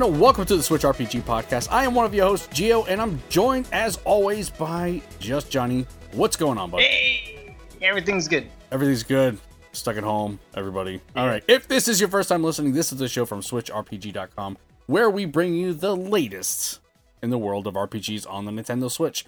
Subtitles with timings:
[0.00, 1.66] And welcome to the Switch RPG podcast.
[1.72, 5.88] I am one of your hosts, Geo, and I'm joined as always by just Johnny.
[6.12, 6.84] What's going on, buddy?
[6.84, 8.46] Hey, everything's good.
[8.70, 9.38] Everything's good.
[9.72, 11.00] Stuck at home, everybody.
[11.16, 11.42] All right.
[11.48, 14.56] If this is your first time listening, this is the show from SwitchRPG.com
[14.86, 16.78] where we bring you the latest
[17.20, 19.26] in the world of RPGs on the Nintendo Switch.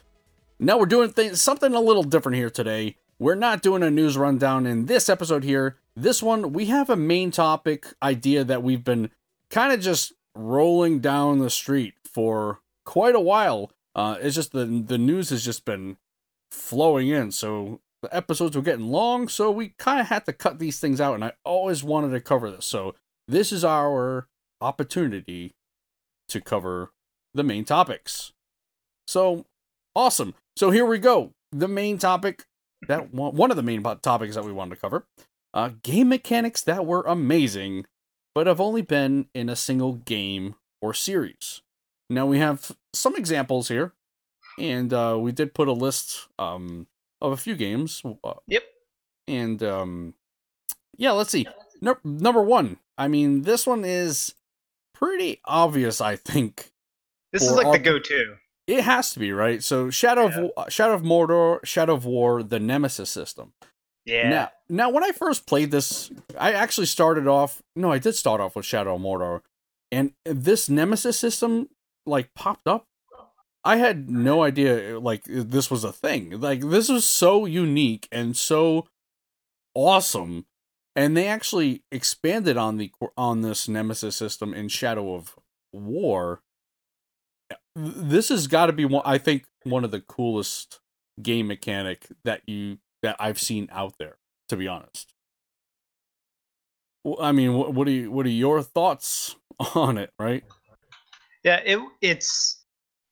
[0.60, 2.94] Now we're doing things something a little different here today.
[3.18, 5.78] We're not doing a news rundown in this episode here.
[5.96, 9.10] This one, we have a main topic idea that we've been
[9.50, 13.70] kind of just rolling down the street for quite a while.
[13.94, 15.96] Uh, it's just the the news has just been
[16.50, 19.28] flowing in, so the episodes were getting long.
[19.28, 22.20] So we kind of had to cut these things out, and I always wanted to
[22.20, 22.66] cover this.
[22.66, 22.94] So
[23.28, 24.28] this is our
[24.60, 25.54] opportunity
[26.28, 26.92] to cover
[27.34, 28.32] the main topics.
[29.06, 29.46] So
[29.94, 30.34] awesome.
[30.56, 31.32] So here we go.
[31.52, 32.46] The main topic
[32.88, 35.06] that one of the main topics that we wanted to cover,
[35.52, 37.86] uh, game mechanics that were amazing
[38.40, 41.60] but have only been in a single game or series.
[42.08, 43.92] Now we have some examples here,
[44.58, 46.86] and uh, we did put a list um,
[47.20, 48.02] of a few games.
[48.24, 48.62] Uh, yep.
[49.28, 50.14] And um,
[50.96, 51.46] yeah, let's see.
[51.82, 52.78] No- number one.
[52.96, 54.34] I mean, this one is
[54.94, 56.00] pretty obvious.
[56.00, 56.70] I think
[57.34, 58.36] this is like the go-to.
[58.66, 59.62] It has to be right.
[59.62, 60.48] So Shadow yeah.
[60.56, 63.52] of Shadow of Mordor, Shadow of War, the Nemesis system.
[64.04, 64.28] Yeah.
[64.28, 67.62] Now, now, when I first played this, I actually started off.
[67.76, 69.42] No, I did start off with Shadow of Mordor,
[69.92, 71.68] and this Nemesis system
[72.06, 72.86] like popped up.
[73.62, 76.40] I had no idea like this was a thing.
[76.40, 78.86] Like this was so unique and so
[79.74, 80.46] awesome,
[80.96, 85.36] and they actually expanded on the on this Nemesis system in Shadow of
[85.72, 86.40] War.
[87.76, 89.02] This has got to be one.
[89.04, 90.80] I think one of the coolest
[91.20, 94.16] game mechanic that you that I've seen out there,
[94.48, 95.12] to be honest.
[97.20, 99.36] I mean, what, what are you, what are your thoughts
[99.74, 100.44] on it, right?
[101.42, 102.62] Yeah, it it's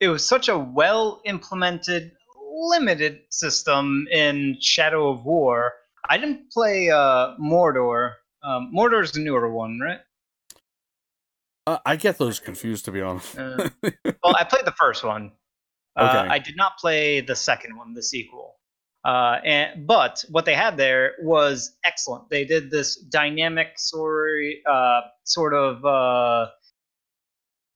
[0.00, 2.12] it was such a well implemented,
[2.52, 5.72] limited system in Shadow of War.
[6.08, 8.12] I didn't play uh, Mordor.
[8.42, 10.00] Um, Mordor's the newer one, right?
[11.66, 13.38] Uh, I get those confused, to be honest.
[13.38, 13.68] uh,
[14.24, 15.32] well, I played the first one.
[15.96, 16.34] Uh, okay.
[16.34, 18.57] I did not play the second one, the sequel.
[19.04, 22.28] Uh, and but what they had there was excellent.
[22.30, 26.50] They did this dynamic story, uh, sort of uh,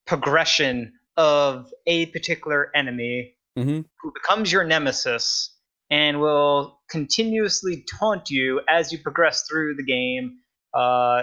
[0.07, 3.81] progression of a particular enemy mm-hmm.
[4.01, 5.57] who becomes your nemesis
[5.91, 10.39] and will continuously taunt you as you progress through the game,
[10.75, 11.23] uh,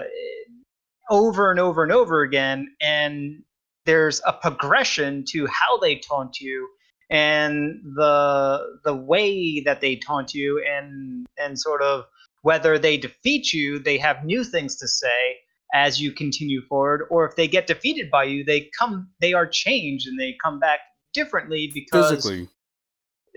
[1.10, 2.68] over and over and over again.
[2.80, 3.42] And
[3.84, 6.68] there's a progression to how they taunt you
[7.10, 12.04] and the the way that they taunt you and and sort of
[12.42, 15.36] whether they defeat you they have new things to say
[15.74, 19.46] as you continue forward or if they get defeated by you they come they are
[19.46, 20.80] changed and they come back
[21.12, 22.48] differently because physically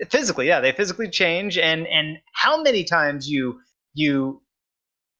[0.08, 3.58] physically yeah they physically change and and how many times you
[3.92, 4.40] you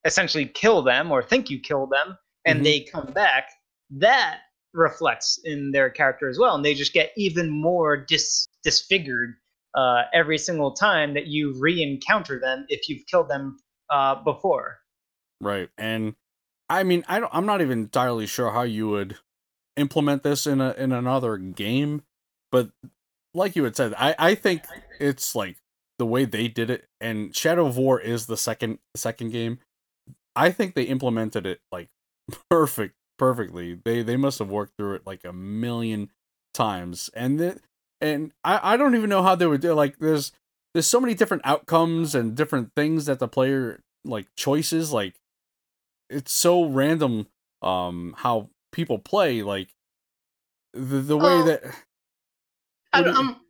[0.05, 2.65] essentially kill them or think you kill them and mm-hmm.
[2.65, 3.49] they come back
[3.91, 4.39] that
[4.75, 9.35] reflects in their character as well, and they just get even more dis- disfigured
[9.75, 13.57] uh, every single time that you re-encounter them if you've killed them
[13.91, 14.79] uh, before.
[15.41, 16.15] Right, and
[16.69, 19.17] I mean, I don't, I'm not even entirely sure how you would
[19.77, 22.03] implement this in a in another game,
[22.51, 22.71] but
[23.35, 24.63] like you had said, I I think
[25.01, 25.57] it's like
[25.99, 29.59] the way they did it, and Shadow of War is the second second game.
[30.37, 31.89] I think they implemented it like
[32.51, 33.75] perfect perfectly.
[33.75, 36.11] They they must have worked through it like a million
[36.53, 37.61] times, and the,
[38.01, 39.75] and I I don't even know how they would do.
[39.75, 40.33] Like there's
[40.75, 45.15] there's so many different outcomes and different things that the player like choices like
[46.11, 47.27] it's so random
[47.63, 49.75] um how people play like
[50.75, 51.63] the the way that
[52.93, 53.41] I, um,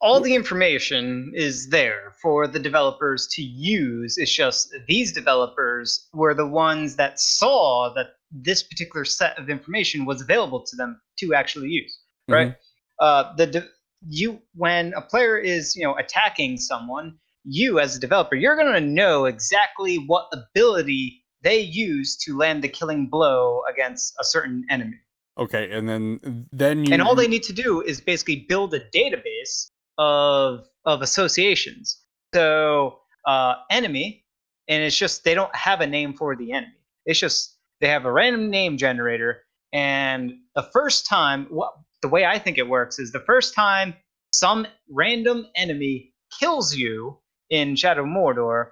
[0.00, 4.16] all the information is there for the developers to use.
[4.16, 10.06] It's just these developers were the ones that saw that this particular set of information
[10.06, 11.98] was available to them to actually use.
[12.30, 12.32] Mm-hmm.
[12.32, 12.54] Right?
[12.98, 13.68] Uh, the de-
[14.08, 18.72] you when a player is you know attacking someone, you as a developer, you're going
[18.72, 24.64] to know exactly what ability they use to land the killing blow against a certain
[24.70, 24.96] enemy.
[25.38, 28.80] Okay, and then then you and all they need to do is basically build a
[28.90, 29.69] database
[30.00, 32.00] of of associations.
[32.34, 34.24] So uh, enemy,
[34.66, 36.72] and it's just they don't have a name for the enemy.
[37.06, 39.42] It's just they have a random name generator,
[39.72, 43.94] and the first time, what the way I think it works is the first time
[44.32, 47.18] some random enemy kills you
[47.50, 48.68] in Shadow Mordor,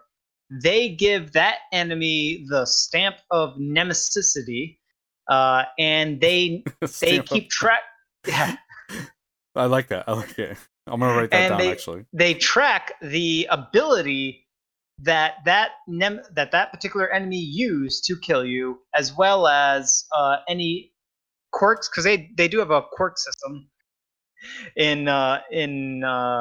[0.63, 4.79] they give that enemy the stamp of nemesicity,
[5.29, 6.65] uh, and they
[7.01, 7.81] they keep track.
[8.27, 8.57] Yeah,
[9.55, 10.09] I like that.
[10.09, 10.57] I like it.
[10.91, 12.05] I'm gonna write that And down they- actually.
[12.13, 14.47] they track the ability
[15.01, 20.39] that that nem- that that particular enemy used to kill you, as well as uh,
[20.49, 20.93] any
[21.53, 23.69] quirks, because they they do have a quirk system
[24.77, 26.41] in uh, in uh,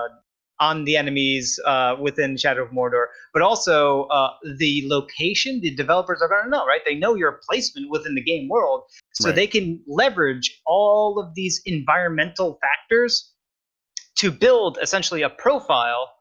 [0.60, 5.62] on the enemies uh, within Shadow of Mordor, but also uh, the location.
[5.62, 6.82] The developers are going to know, right?
[6.84, 8.84] They know your placement within the game world,
[9.14, 9.36] so Right.
[9.36, 13.34] they can leverage all of these environmental factors
[14.18, 16.12] to build essentially a profile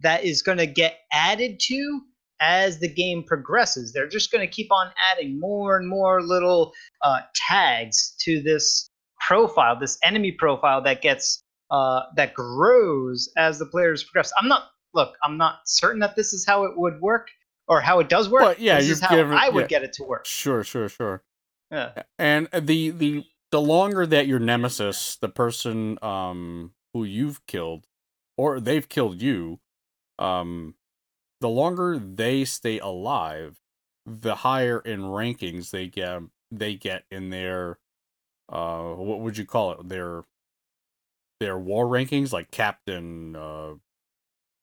[0.00, 2.00] that is going to get added to
[2.40, 3.92] as the game progresses.
[3.92, 6.72] They're just going to keep on adding more and more little
[7.02, 8.90] uh, tags to this
[9.26, 14.32] profile, this enemy profile that gets uh, that grows as the players progress.
[14.38, 14.64] I'm not
[14.94, 15.16] look.
[15.22, 17.28] I'm not certain that this is how it would work
[17.68, 18.42] or how it does work.
[18.42, 19.66] But, yeah, this is how given- I would yeah.
[19.78, 20.26] get it to work.
[20.26, 21.22] Sure, sure, sure.
[21.70, 22.02] Yeah.
[22.18, 27.86] And the the the longer that your nemesis, the person um who you've killed,
[28.38, 29.60] or they've killed you,
[30.18, 30.74] um,
[31.40, 33.60] the longer they stay alive,
[34.06, 36.22] the higher in rankings they get.
[36.52, 37.78] They get in their,
[38.48, 39.88] uh, what would you call it?
[39.88, 40.22] Their
[41.40, 43.74] their war rankings, like captain, uh,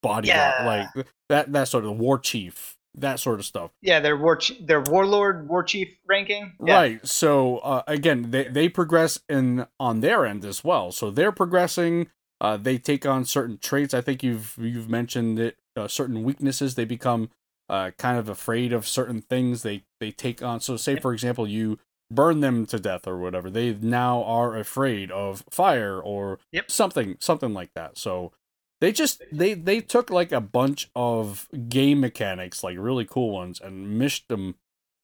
[0.01, 0.87] bodyguard, Yeah.
[0.95, 3.71] like that that sort of war chief, that sort of stuff.
[3.81, 6.53] Yeah, their war, their warlord, war chief ranking.
[6.65, 6.73] Yeah.
[6.75, 7.05] Right.
[7.07, 10.91] So uh, again, they they progress in on their end as well.
[10.91, 12.07] So they're progressing.
[12.41, 13.93] Uh, they take on certain traits.
[13.93, 15.57] I think you've you've mentioned it.
[15.75, 16.75] Uh, certain weaknesses.
[16.75, 17.29] They become
[17.69, 19.63] uh, kind of afraid of certain things.
[19.63, 20.59] They they take on.
[20.59, 21.79] So say for example, you
[22.11, 23.49] burn them to death or whatever.
[23.49, 26.69] They now are afraid of fire or Yep.
[26.69, 27.97] something something like that.
[27.97, 28.33] So
[28.81, 33.59] they just they they took like a bunch of game mechanics, like really cool ones,
[33.61, 34.55] and mished them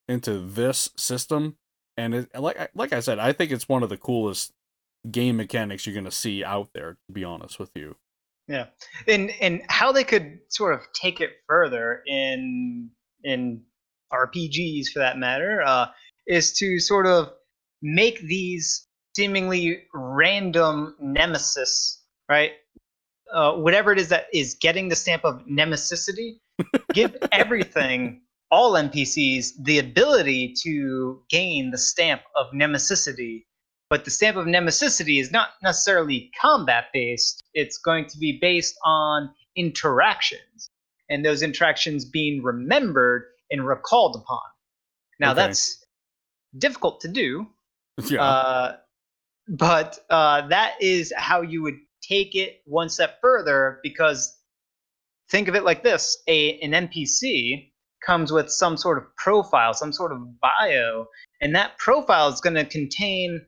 [0.08, 1.56] into this system
[1.96, 4.54] and it, like like I said, I think it's one of the coolest
[5.10, 6.98] game mechanics you're gonna see out there.
[7.08, 7.96] To be honest with you,
[8.48, 8.68] Yeah,
[9.08, 12.90] and and how they could sort of take it further in
[13.24, 13.62] in
[14.14, 15.88] RPGs for that matter uh,
[16.28, 17.32] is to sort of
[17.82, 22.52] make these seemingly random nemesis, right?
[23.34, 26.40] Uh, whatever it is that is getting the stamp of nemesicity,
[26.94, 33.46] give everything, all NPCs, the ability to gain the stamp of nemesicity.
[33.90, 37.44] But the stamp of nemesicity is not necessarily combat based.
[37.54, 40.70] It's going to be based on interactions,
[41.10, 44.42] and those interactions being remembered and recalled upon.
[45.20, 45.42] Now Okay.
[45.42, 45.84] that's
[46.58, 47.48] difficult to do,
[48.06, 48.78] yeah, uh,
[49.48, 54.38] but uh, that is how you would take it one step further because
[55.30, 57.72] think of it like this a, an npc
[58.06, 61.06] comes with some sort of profile some sort of bio
[61.42, 63.46] and that profile is going to contain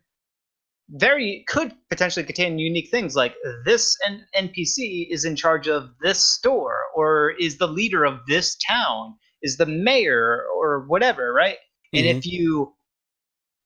[0.92, 6.26] very could potentially contain unique things like this N- npc is in charge of this
[6.26, 11.58] store or is the leader of this town is the mayor or whatever right?
[11.94, 12.30] And if mm-hmm.
[12.30, 12.74] you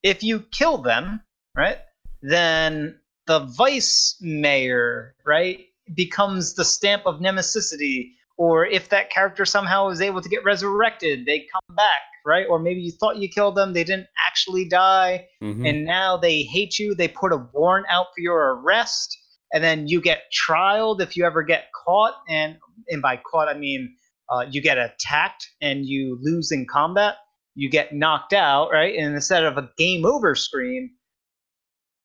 [0.04, 1.22] if you kill them
[1.56, 1.80] right
[2.22, 5.66] then the vice mayor right
[5.96, 11.26] becomes the stamp of nemesicity or if that character somehow is able to get resurrected
[11.26, 15.28] they come back right or maybe you thought you killed them they didn't actually die
[15.42, 15.70] Mhm.
[15.70, 16.96] and now they hate you.
[16.96, 19.16] They put a warrant out for your arrest,
[19.54, 22.16] and then you get trialed if you ever get caught.
[22.28, 22.58] And
[22.90, 23.96] and by caught, I mean
[24.30, 27.16] uh, you get attacked and you lose in combat.
[27.54, 28.96] You get knocked out, right?
[28.98, 30.90] And instead of a game over screen,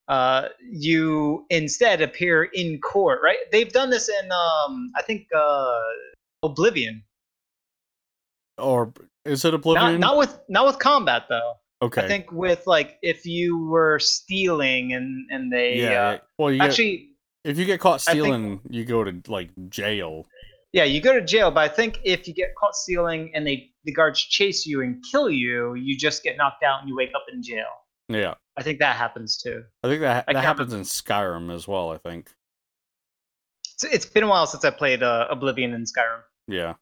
[0.09, 3.39] uh, you instead appear in court, right?
[3.51, 5.79] They've done this in, um, I think, uh,
[6.43, 7.03] Oblivion.
[8.59, 8.93] or
[9.25, 10.01] is it Oblivion?
[10.01, 11.55] not with not with combat though.
[11.83, 16.09] okay, I think with like if you were stealing and and they yeah.
[16.09, 16.19] uh.
[16.39, 17.09] Well, you get, actually
[17.45, 20.27] if you get caught I think- stealing, you go to like jail.
[20.73, 23.71] yeah you go to jail but i think if you get caught stealing and they
[23.85, 27.11] the guards chase you and kill you you just get knocked out and you wake
[27.15, 27.73] up in jail
[28.09, 31.91] Yeah, i think that happens too I think that that happens in Skyrim as well.
[31.91, 32.31] I think.
[33.73, 36.75] it's, it's been a while since i played uh, oblivion and skyrim Yeah.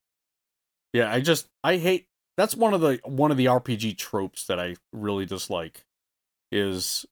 [0.92, 2.06] Yeah, I just I hate
[2.36, 5.84] that's one of the one of the RPG tropes that I really dislike
[6.50, 7.04] is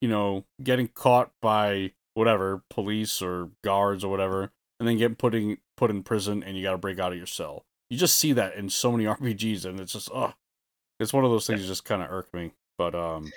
[0.00, 5.58] you know, getting caught by whatever, police or guards or whatever, and then getting putting
[5.76, 7.64] put in prison and you got to break out of your cell.
[7.90, 10.34] You just see that in so many RPGs and it's just ugh.
[10.98, 12.52] It's one of those things that just kind of irk me.
[12.78, 13.30] But um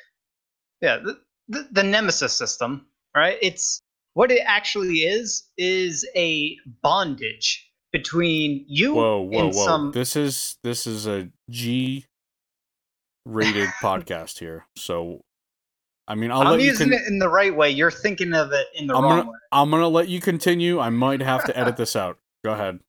[0.81, 2.85] yeah the, the, the nemesis system
[3.15, 3.81] right it's
[4.13, 9.65] what it actually is is a bondage between you whoa, whoa, and whoa.
[9.65, 12.05] some This is this is a G
[13.25, 14.65] rated podcast here.
[14.75, 15.21] So,
[16.07, 16.67] I mean, I'll you.
[16.67, 17.69] using Con- it in the right way.
[17.69, 19.37] You're thinking of it in the I'm wrong gonna, way.
[19.51, 20.79] I'm gonna let you continue.
[20.79, 22.17] I might have to edit this out.
[22.43, 22.79] Go ahead.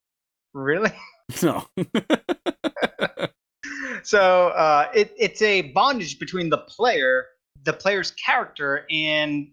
[0.54, 0.92] Really?
[1.45, 1.64] No.
[4.02, 7.26] so uh, it, it's a bondage between the player,
[7.62, 9.47] the player's character, and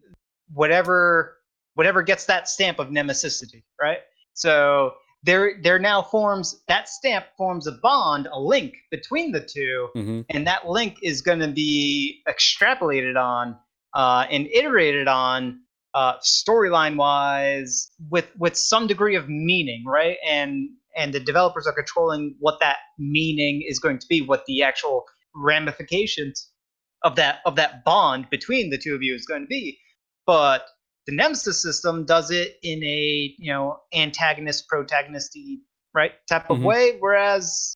[0.52, 1.38] whatever
[1.76, 4.00] whatever gets that stamp of nemesicity, right?
[4.34, 4.96] So
[5.28, 10.22] there there now forms that stamp forms a bond, a link between the two, hmm
[10.30, 13.56] and that link is going to be extrapolated on
[13.94, 15.60] uh, and iterated on
[15.94, 20.18] uh, storyline wise with with some degree of meaning, right?
[20.26, 24.64] And and the developers are controlling what that meaning is going to be, what the
[24.64, 25.04] actual
[25.36, 26.50] ramifications
[27.04, 29.78] of that of that bond between the two of you is going to be.
[30.26, 30.66] But
[31.08, 35.62] the Nemesis system does it in a you know antagonist protagonisty
[35.94, 36.64] right type of Mhm.
[36.64, 37.74] way, whereas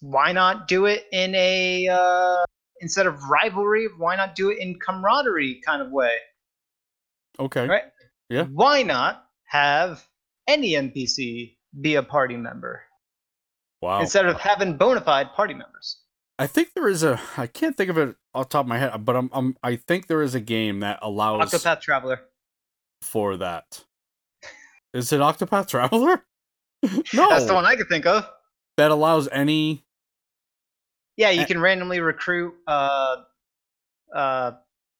[0.00, 2.44] why not do it in a uh,
[2.80, 3.86] instead of rivalry?
[3.98, 6.16] Why not do it in camaraderie kind of way?
[7.38, 7.66] Okay.
[7.68, 7.84] Right?
[8.30, 8.44] Yeah.
[8.44, 10.06] Why not have
[10.48, 12.82] any NPC be a party member
[13.82, 14.00] Wow.
[14.00, 15.99] instead of having bona fide party members?
[16.40, 17.20] I think there is a.
[17.36, 19.28] I can't think of it off the top of my head, but I'm.
[19.32, 22.20] I'm I think there is a game that allows Octopath Traveler.
[23.02, 23.84] for that.
[24.94, 26.24] Is it Octopath Traveler?
[27.12, 27.28] no.
[27.28, 28.26] That's the one I could think of.
[28.78, 29.84] that allows any.
[31.18, 31.44] Yeah, you Eh.
[31.44, 33.16] can randomly recruit uh,
[34.14, 34.52] uh,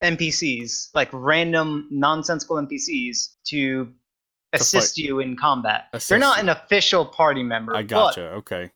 [0.05, 3.91] NPCs, like random nonsensical NPCs, to
[4.53, 5.85] assist you in combat.
[5.95, 8.33] Assist They're not an official party member, I gotcha.
[8.33, 8.71] Okay.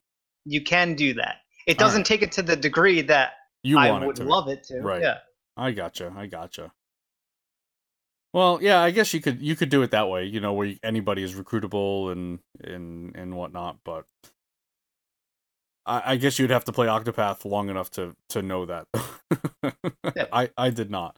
[0.45, 1.41] you can do that.
[1.65, 2.05] It doesn't right.
[2.05, 4.81] take it to the degree that You I it would to love it to.
[4.81, 5.01] Right.
[5.01, 5.17] Yeah.
[5.57, 6.13] I gotcha.
[6.15, 6.71] I gotcha.
[8.33, 10.73] Well, yeah, I guess you could you could do it that way, you know, where
[10.83, 13.77] anybody is recruitable and and and whatnot.
[13.85, 14.05] But
[15.85, 18.87] I, I guess you'd have to play Octopath long enough to to know that.
[20.15, 20.27] Yeah.
[20.31, 21.17] I I did not.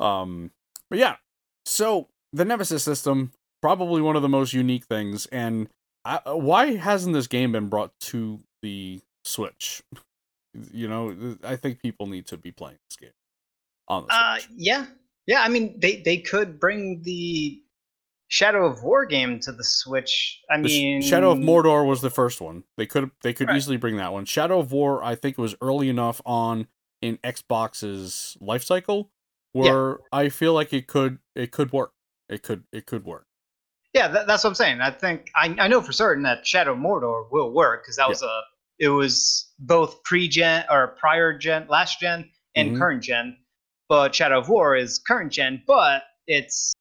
[0.00, 0.50] Um,
[0.90, 1.16] but yeah,
[1.64, 3.30] so the Nemesis system
[3.62, 5.68] probably one of the most unique things, and
[6.04, 9.82] I, why hasn't this game been brought to the Switch?
[10.72, 13.10] You know, I think people need to be playing this game
[13.88, 14.48] on the Uh, Switch.
[14.56, 14.86] yeah.
[15.26, 17.60] Yeah, I mean, they, they could bring the
[18.28, 20.40] Shadow of War game to the Switch.
[20.50, 22.64] I The mean, Shadow of Mordor was the first one.
[22.76, 23.56] They could they could Right.
[23.56, 24.24] easily bring that one.
[24.26, 26.68] Shadow of War, I think, was early enough on
[27.00, 29.10] in Xbox's life cycle
[29.52, 31.92] where I feel like it could it could work.
[32.28, 33.26] It could it could work.
[33.94, 34.80] Yeah, that, that's what I'm saying.
[34.80, 38.08] I think I, I know for certain that Shadow of Mordor will work because that
[38.08, 38.42] was a
[38.84, 42.78] it was both pre-gen or prior gen, last gen, and Mhm.
[42.78, 43.36] current gen.
[43.88, 46.72] But Shadow of War is current gen, but it's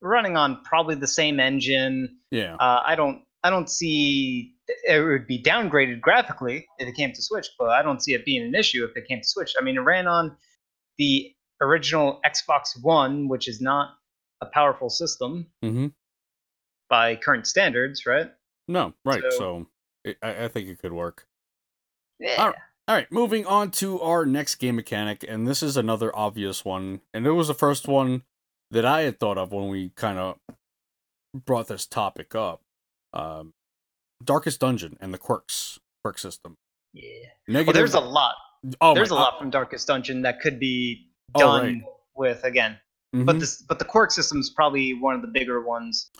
[0.00, 2.18] running on probably the same engine.
[2.30, 2.54] Yeah.
[2.56, 4.54] Uh, I don't I don't see
[4.84, 8.24] it would be downgraded graphically if it came to Switch, but I don't see it
[8.24, 9.52] being an issue if it came to Switch.
[9.58, 10.36] I mean, it ran on
[10.98, 13.96] the original Xbox One, which is not
[14.40, 15.88] a powerful system Mm-hmm.
[16.88, 18.30] by current standards, right?
[18.68, 19.22] No, right.
[19.22, 19.66] So, So-
[20.04, 21.26] it, I, I think it could work.
[22.22, 22.36] Yeah.
[22.38, 22.56] All right.
[22.88, 27.00] All right, moving on to our next game mechanic, and this is another obvious one,
[27.14, 28.22] and it was the first one
[28.72, 30.36] that I had thought of when we kind of
[31.34, 32.60] brought this topic up.
[33.12, 33.52] Um,
[34.24, 36.56] Darkest Dungeon and the quirks quirk system.
[36.92, 37.04] Yeah.
[37.48, 37.66] Negative.
[37.68, 38.34] Well, there's a lot.
[38.80, 41.82] oh there's my- a lot from Darkest Dungeon that could be Oh, done right.
[42.16, 42.78] with again.
[43.14, 43.26] Mhm.
[43.26, 46.10] But this but the quirk system is probably one of the bigger ones.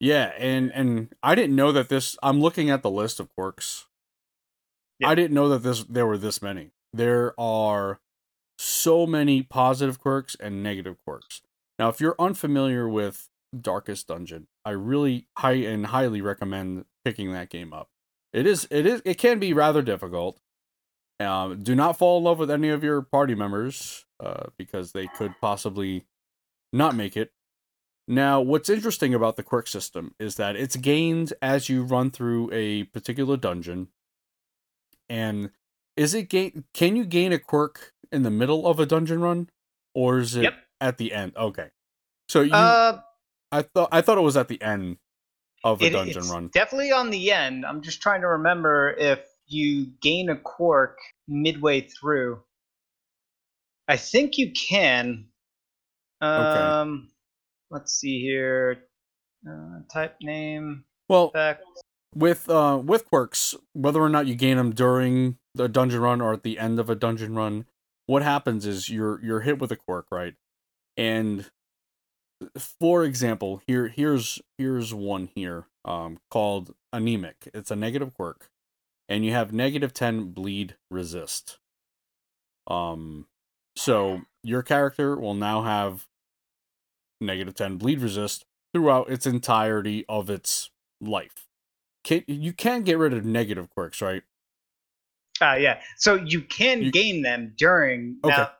[0.00, 2.16] Yeah, and and I didn't know that this.
[2.22, 3.86] I'm looking at the list of quirks.
[4.98, 5.08] Yeah.
[5.08, 6.70] I didn't know that this there were this many.
[6.92, 8.00] There are
[8.58, 11.42] so many positive quirks and negative quirks.
[11.78, 13.28] Now, if you're unfamiliar with
[13.58, 17.88] Darkest Dungeon, I really high and highly recommend picking that game up.
[18.32, 20.40] It is it is it can be rather difficult.
[21.20, 25.08] Um, do not fall in love with any of your party members uh, because they
[25.08, 26.06] could possibly
[26.72, 27.32] not make it.
[28.06, 32.50] Now, what's interesting about the quirk system is that it's gained as you run through
[32.52, 33.88] a particular dungeon.
[35.08, 35.50] And
[35.96, 36.64] is it gain?
[36.74, 39.50] Can you gain a quirk in the middle of a dungeon run,
[39.94, 40.54] or is it Yep.
[40.80, 41.36] at the end?
[41.36, 41.70] Okay,
[42.28, 43.00] so you, uh
[43.50, 44.98] I thought I thought it was at the end
[45.64, 46.48] of a it- dungeon it's run.
[46.48, 47.64] definitely on the end.
[47.66, 52.42] I'm just trying to remember if you gain a quirk midway through.
[53.88, 55.26] I think you can.
[56.20, 57.10] Um
[57.70, 58.84] let's see here.
[59.48, 61.62] Uh, type name Well, effect.
[62.14, 66.32] With uh with quirks, whether or not you gain them during the dungeon run or
[66.32, 67.66] at the end of a dungeon run,
[68.06, 70.34] what happens is you're you're hit with a quirk, right?
[70.96, 71.50] And
[72.56, 77.48] for example, here here's here's one here um called anemic.
[77.54, 78.50] It's a negative quirk.
[79.10, 81.58] And you have negative 10 bleed resist.
[82.66, 83.26] Um,
[83.74, 86.06] so your character will now have
[87.18, 91.47] negative 10 bleed resist throughout its entirety of its life.
[92.08, 94.22] Can, you can get rid of negative quirks, right?
[95.42, 95.82] Uh, yeah.
[95.98, 98.18] So you can You- gain them during.
[98.24, 98.34] Okay.
[98.34, 98.50] Now,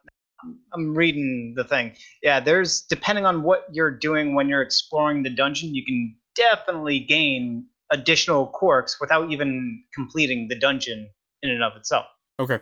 [0.75, 1.97] I'm- reading the thing.
[2.23, 7.00] Yeah, there's depending on what you're doing when you're exploring the dungeon, you can definitely
[7.00, 11.09] gain additional quirks without even completing the dungeon
[11.43, 12.05] in and of itself.
[12.38, 12.59] Okay.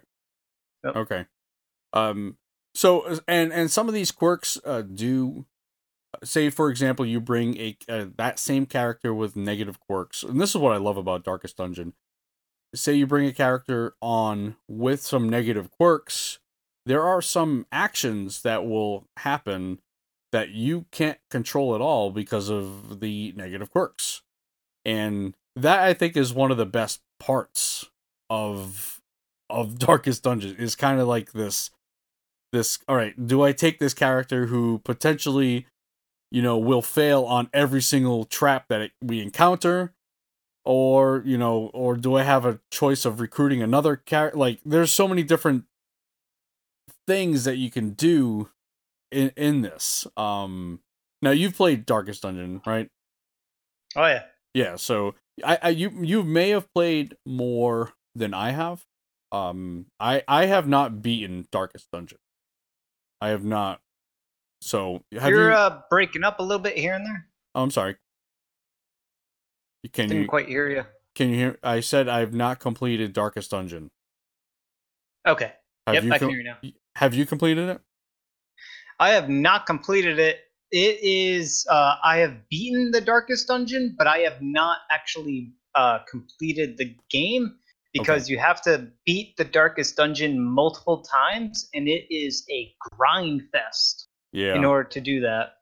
[0.85, 0.97] Yep.
[0.97, 1.27] Okay.
[1.95, 2.39] Um.
[2.77, 5.47] So and and some of these quirks uh, do
[6.25, 10.51] say, for example, you bring a uh, that same character with negative quirks, and this
[10.51, 11.95] is what I love about Darkest Dungeon.
[12.75, 16.39] Say you bring a character on with some negative quirks,
[16.87, 19.81] there are some actions that will happen
[20.33, 24.23] that you can't control at all because of the negative quirks.
[24.85, 27.91] And that I think is one of the best parts
[28.31, 29.01] of
[29.51, 31.71] of Darkest Dungeon is kind of like this
[32.53, 35.67] this all right, do I take this character who potentially
[36.31, 39.93] you know will fail on every single trap that it, we encounter?
[40.65, 44.91] Or you know or do I have a choice of recruiting another character like there's
[44.91, 45.65] so many different
[47.07, 48.51] things that you can do
[49.13, 50.09] in in this.
[50.17, 50.81] Um
[51.23, 52.91] now you've played Darkest Dungeon right?
[53.95, 54.25] Oh yeah.
[54.55, 55.15] yeah so
[55.45, 58.85] I, I you you may have played more than I have.
[59.31, 62.19] Um I I have not beaten Darkest Dungeon.
[63.21, 63.81] I have not
[64.67, 67.27] so have You're you uh, breaking up a little bit here and there.
[67.55, 67.97] oh, I'm sorry
[69.93, 70.85] can Didn't you quite hear you.
[71.15, 73.91] can you hear I said I've not completed Darkest Dungeon
[75.27, 75.53] Okay.
[75.87, 76.57] have yep, you I can hear you now.
[76.97, 77.81] have you completed it
[78.99, 80.39] I have not completed it.
[80.73, 85.99] It is uh, I have beaten the darkest dungeon, but I have not actually uh,
[86.11, 87.57] completed the game
[87.93, 93.43] because you have to beat the darkest dungeon multiple times, and it is a grind
[93.53, 94.06] fest
[94.37, 94.55] yeah.
[94.55, 95.55] in order to do that.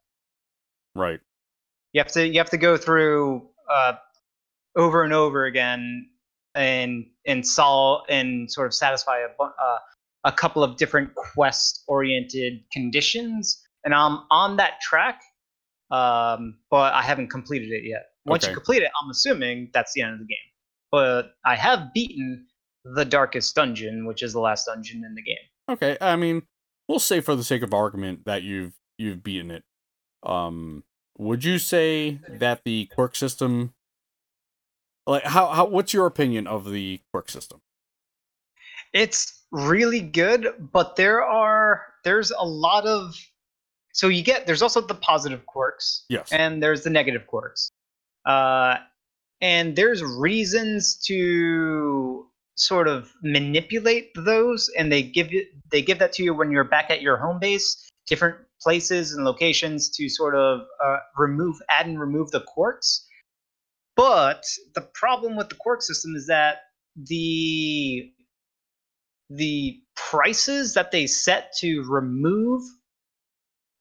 [0.95, 1.21] right.
[1.93, 3.93] You have to you have to go through uh,
[4.77, 6.09] over and over again
[6.57, 9.79] and and solve and sort of satisfy a uh,
[10.25, 13.63] a couple of different quest oriented conditions.
[13.85, 15.21] And i'm on that track
[15.91, 18.07] um, but i haven't completed it yet.
[18.27, 18.51] Once Okay.
[18.51, 20.49] you complete it i'm assuming that's the end of the game.
[20.91, 22.47] But i have beaten
[22.85, 25.47] the darkest dungeon which is the last dungeon in the game.
[25.71, 26.43] Okay, I mean,
[26.89, 29.65] we'll say for the sake of argument that you've you've beaten it.
[30.23, 30.85] Um,
[31.19, 33.73] would you say that the quirk system,
[35.07, 37.61] like how how what's your opinion of the quirk system?
[38.93, 43.13] it's really good but there are there's a lot of
[43.93, 46.31] so you get there's also the positive quirks Yes.
[46.33, 47.71] and there's the negative quirks
[48.25, 48.77] uh
[49.41, 56.13] and there's reasons to sort of manipulate those and they give you they give that
[56.13, 60.35] to you when you're back at your home base different places and locations to sort
[60.37, 63.07] of uh, remove add and remove the quirks
[63.97, 66.59] but the problem with the quirk system is that
[66.97, 68.11] the
[69.31, 72.63] the prices that they set to remove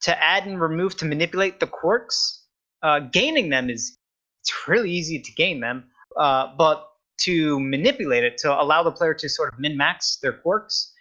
[0.00, 2.44] to add and remove to manipulate the quirks
[2.82, 3.96] uh, gaining them is
[4.42, 5.84] it's really easy to gain them
[6.18, 10.32] uh, but to manipulate it to allow the player to sort of min max their
[10.32, 10.92] quirks.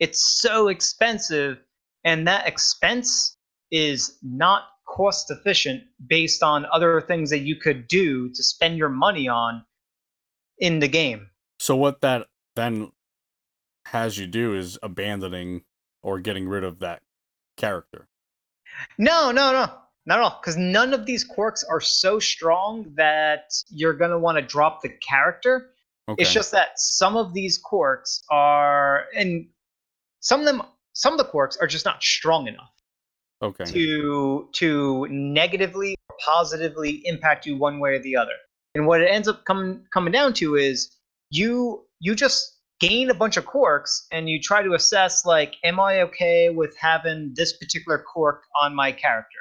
[0.00, 1.58] It's so expensive
[2.04, 3.36] and that expense
[3.70, 8.88] is not cost efficient based on other things that you could do to spend your
[8.88, 9.64] money on
[10.58, 11.28] in the game.
[11.58, 12.26] So what that
[12.56, 12.92] then
[13.86, 15.62] has you do is abandoning
[16.02, 17.02] or getting rid of that
[17.56, 18.08] character.
[18.96, 19.70] No, no, no,
[20.06, 20.38] not at all.
[20.40, 24.88] Because none of these quirks are so strong that you're gonna want to drop the
[24.88, 25.70] character.
[26.08, 26.22] Okay.
[26.22, 29.46] It's just that some of these quirks are, and
[30.20, 30.62] some of them,
[30.94, 32.72] some of the quirks are just not strong enough
[33.42, 33.64] okay.
[33.64, 38.32] to to negatively or positively impact you one way or the other.
[38.74, 40.96] And what it ends up coming coming down to is
[41.30, 45.80] you you just gain a bunch of quirks and you try to assess like am
[45.80, 49.38] I okay with having this particular quirk on my character?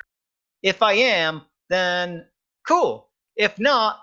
[0.63, 2.25] If I am, then
[2.67, 3.09] cool.
[3.35, 3.99] If not,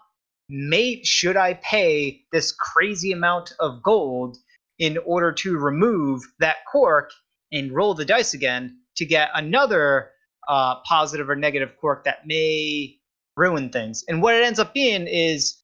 [0.49, 4.37] may should I pay this crazy amount of gold
[4.79, 7.11] in order to remove that quirk
[7.53, 10.11] and roll the dice again to get another
[10.49, 12.99] uh, positive or negative quirk that may
[13.37, 14.05] ruin things.
[14.09, 15.63] And what it ends up being is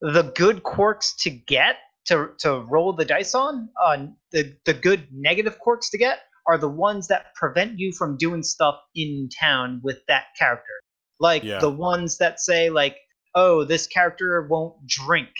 [0.00, 3.68] the good quirks to get to to roll the dice on.
[3.82, 8.16] Uh, the the good negative quirks to get are the ones that prevent you from
[8.16, 10.80] doing stuff in town with that character.
[11.20, 11.60] Like Yeah.
[11.60, 12.96] the ones that say like,
[13.34, 15.30] oh, this character won't drink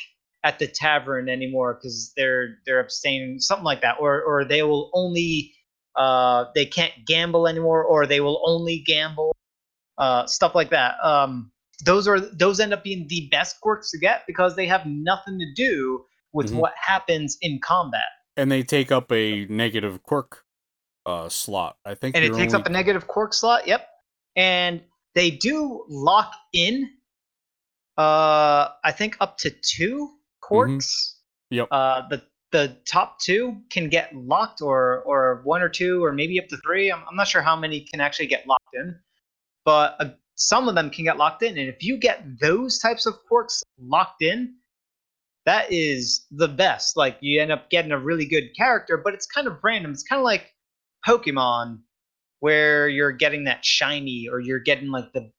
[0.44, 4.90] at the tavern anymore because they're they're abstaining, something like that, or or they will
[4.94, 5.52] only
[5.96, 9.36] uh, they can't gamble anymore, or they will only gamble,
[9.98, 10.94] uh, stuff like that.
[11.04, 11.52] Um,
[11.84, 15.38] those are those end up being the best quirks to get because they have nothing
[15.38, 16.56] to do with Mhm.
[16.56, 20.41] what happens in combat, and they take up a negative quirk
[21.06, 21.76] uh, slot.
[21.84, 23.66] I think, and it takes up a negative quirk slot.
[23.66, 23.86] Yep,
[24.36, 24.82] and
[25.14, 26.90] they do lock in.
[27.98, 30.10] Uh, I think up to two
[30.40, 31.18] quirks.
[31.50, 31.68] Yep.
[31.70, 36.40] Uh, the the top two can get locked, or or one or two, or maybe
[36.40, 36.90] up to three.
[36.90, 38.98] I'm, I'm not sure how many can actually get locked in,
[39.64, 41.58] but uh, some of them can get locked in.
[41.58, 44.54] And if you get those types of quirks locked in,
[45.44, 46.96] that is the best.
[46.96, 49.92] Like you end up getting a really good character, but it's kind of random.
[49.92, 50.52] It's kind of like
[51.06, 51.80] Pokemon,
[52.40, 55.30] where you're getting that shiny, or you're getting like the,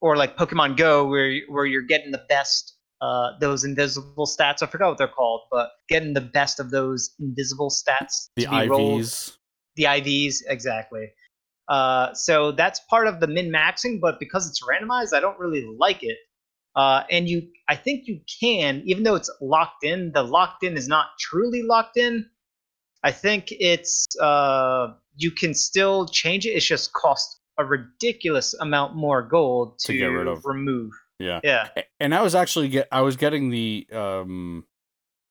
[0.00, 2.76] or like Pokemon Go, where where you're getting the best.
[3.00, 4.62] Uh, those invisible stats.
[4.62, 8.28] I forgot what they're called, but getting the best of those invisible stats.
[8.36, 9.36] the be rolled IVs.
[9.74, 11.08] the IVs exactly.
[11.68, 15.66] Uh, so that's part of the min maxing, but because it's randomized, I don't really
[15.78, 16.18] like it.
[16.74, 20.12] Uh, and you, I think you can, even though it's locked in.
[20.12, 22.26] The locked in is not truly locked in.
[23.02, 26.50] I think it's uh, you can still change it.
[26.50, 30.44] It's just cost a ridiculous amount more gold to, To get rid of.
[30.44, 30.90] remove.
[31.18, 31.40] Yeah.
[31.44, 31.68] Yeah,
[32.00, 34.64] and I was actually get I was getting the um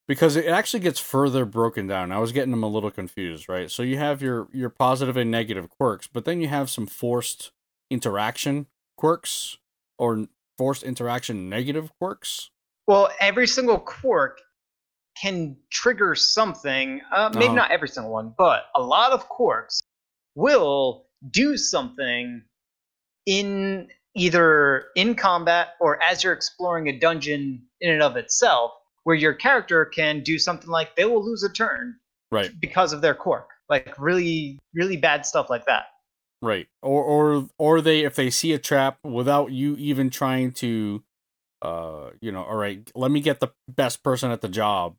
[0.08, 2.12] because it actually gets further broken down.
[2.12, 3.70] I was getting them a little confused, right?
[3.72, 7.52] So you have your your positive and negative quirks, but then you have some forced
[7.90, 8.68] interaction
[8.98, 9.58] quirks
[9.98, 12.52] or forced interaction negative quirks.
[12.88, 14.40] Well, every single quirk
[15.20, 17.02] can trigger something.
[17.12, 17.56] Uh, maybe Uh-huh.
[17.56, 19.82] not every single one, but a lot of quirks
[20.36, 22.44] will do something
[23.26, 28.72] in either in combat or as you're exploring a dungeon in and of itself,
[29.04, 31.96] where your character can do something like they will lose a turn
[32.32, 32.52] Right.
[32.60, 33.50] because of their quirk.
[33.70, 35.86] Like really, really bad stuff like that.
[36.42, 36.68] Right.
[36.82, 41.04] Or or or they if they see a trap without you even trying to
[41.62, 44.96] uh you know, all right, let me get the best person at the job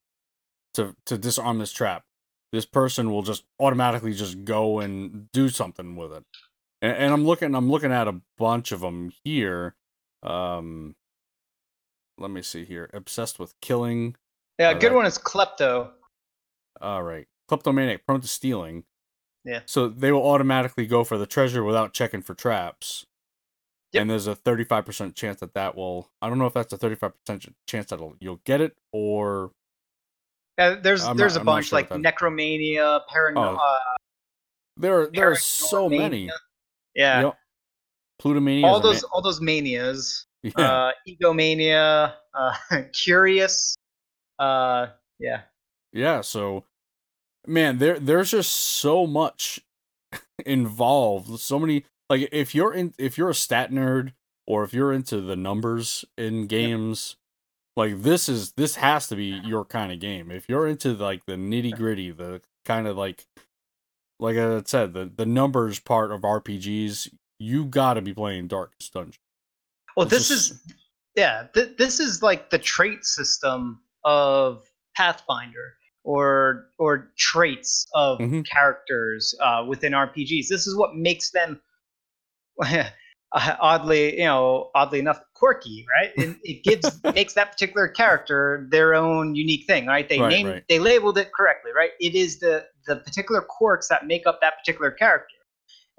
[0.75, 2.05] to to disarm this trap.
[2.53, 6.25] This person will just automatically just go and do something with it.
[6.83, 9.75] And, and I'm looking I'm looking at a bunch of them here.
[10.23, 10.95] Um
[12.19, 12.91] let me see here.
[12.93, 14.17] Obsessed with killing.
[14.59, 15.91] Yeah, a Oh, good one is Klepto.
[16.81, 17.27] All right.
[17.49, 18.85] Kleptomaniac prone to stealing.
[19.45, 19.61] Yeah.
[19.67, 23.07] So they will automatically go for the treasure without checking for traps.
[23.93, 24.01] Yep.
[24.01, 27.13] And there's a 35% chance that that will I don't know if that's a 35%
[27.67, 29.53] chance that you'll get it or
[30.59, 33.55] Uh, there's I'm there's not- a I'm bunch sure like Necromania, paranoia.
[33.55, 33.79] Oh, uh,
[34.79, 36.31] there are there are so many.
[36.95, 37.37] Yeah, Yep.
[38.23, 38.65] Plutomania.
[38.65, 40.27] all those ma- all those manias.
[40.43, 40.53] yeah.
[40.57, 42.55] Uh, Egomania, uh,
[42.93, 43.75] Curious.
[44.39, 44.87] Uh,
[45.19, 45.43] yeah.
[45.93, 46.65] Yeah, so
[47.47, 49.61] man, there there's just so much
[50.47, 51.39] involved.
[51.41, 54.13] So many like if you're in if you're a stat nerd
[54.47, 57.17] or if you're into the numbers in games,
[57.75, 60.31] like this is this has to be your kind of game.
[60.31, 63.25] If you're into like the nitty gritty, the kind of like
[64.21, 68.93] like I said, the the numbers part of RPGs, you got to be playing Darkest
[68.93, 69.21] Dungeon.
[69.97, 70.75] Well, It's this just- is
[71.17, 71.47] yeah.
[71.55, 78.45] Th- this is like the trait system of Pathfinder, or or traits of Mhm.
[78.45, 80.49] characters uh, within RPGs.
[80.49, 81.61] This is what makes them
[83.33, 86.13] oddly, you know, oddly enough, quirky, right?
[86.17, 90.09] It, it gives makes that particular character their own unique thing, right?
[90.09, 90.65] They Right, named right.
[90.69, 91.91] they labeled it correctly, right?
[92.01, 95.37] It is the the particular quirks that make up that particular character,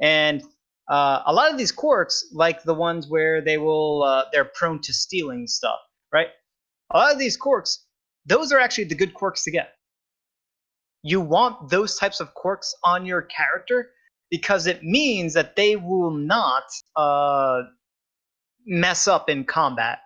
[0.01, 0.43] and
[0.89, 4.79] uh, a lot of these quirks, like the ones where they will uh, they're prone
[4.81, 5.79] to stealing stuff,
[6.11, 6.27] right?
[6.91, 7.85] A lot of these quirks,
[8.25, 9.73] those are actually the good quirks to get.
[11.01, 13.89] You want those types of quirks on your character
[14.33, 16.63] because it means that they will not
[16.95, 17.61] uh,
[18.65, 19.99] mess up in combat.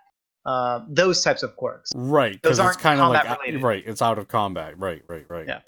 [0.44, 1.90] Uh, those types of quirks.
[1.94, 3.62] Right, Those aren't kind of like related.
[3.62, 4.78] right, it's out of combat.
[4.78, 5.46] Right, right, right.
[5.48, 5.60] Yeah.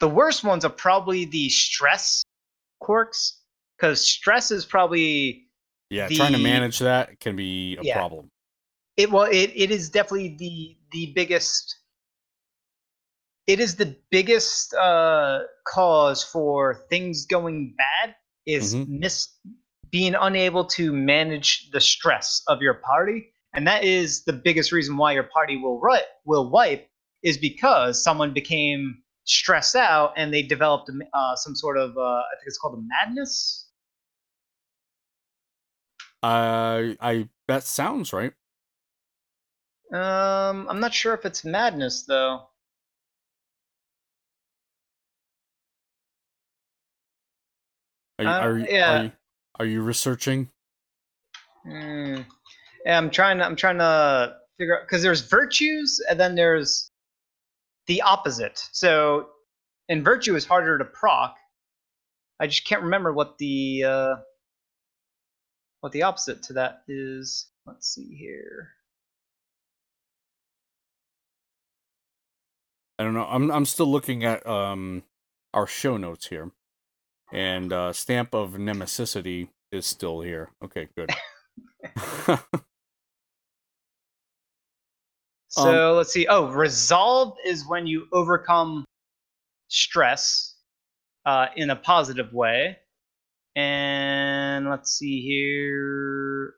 [0.00, 2.22] The worst ones are probably the stress
[2.80, 3.40] quirks
[3.78, 5.46] because stress is probably
[5.88, 7.94] Yeah, trying to manage that can be a Yeah.
[7.96, 8.28] problem.
[8.98, 11.78] it well it, it is definitely the the biggest
[13.46, 18.14] it is the biggest uh cause for things going bad
[18.46, 18.86] is Mhm.
[18.88, 19.28] miss
[19.90, 24.96] being unable to manage the stress of your party and that is the biggest reason
[24.96, 26.88] why your party will ri- will wipe
[27.22, 32.34] is because someone became stressed out and they developed uh, some sort of uh, i
[32.36, 33.62] think it's called a madness
[36.22, 38.32] I I that sounds right.
[39.92, 42.48] Um, I'm not sure if it's madness though.
[48.18, 49.00] Are you, Uh, are, you, yeah.
[49.00, 49.12] are you
[49.58, 50.50] are you researching?
[51.64, 52.20] Hmm.
[52.84, 53.44] Yeah, I'm trying to.
[53.44, 56.90] I'm trying to figure out because there's virtues and then there's
[57.86, 58.62] the opposite.
[58.72, 59.28] So,
[59.88, 61.36] and virtue is harder to proc.
[62.38, 64.14] I just can't remember what the uh,
[65.80, 67.48] what the opposite to that is.
[67.66, 68.70] Let's see here.
[72.98, 73.26] I don't know.
[73.28, 75.02] I'm I'm still looking at um
[75.52, 76.52] our show notes here,
[77.32, 80.50] and uh, stamp of nemesicity is still here.
[80.62, 81.10] Okay, good.
[85.56, 86.26] So let's see.
[86.26, 88.84] Oh, resolve is when you overcome
[89.68, 90.56] stress
[91.24, 92.76] uh, in a positive way.
[93.54, 96.54] And let's see here.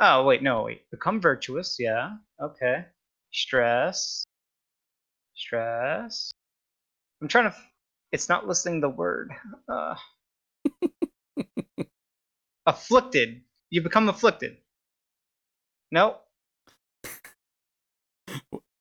[0.00, 0.88] Oh, wait, no, wait.
[0.90, 2.12] Become virtuous, yeah.
[2.42, 2.86] Okay.
[3.32, 4.24] Stress.
[5.34, 6.32] Stress.
[7.20, 7.56] I'm trying to.
[8.12, 9.32] It's not listing the word.
[9.68, 9.94] Uh,
[12.66, 13.42] afflicted.
[13.70, 14.58] You become afflicted.
[15.90, 16.22] Nope.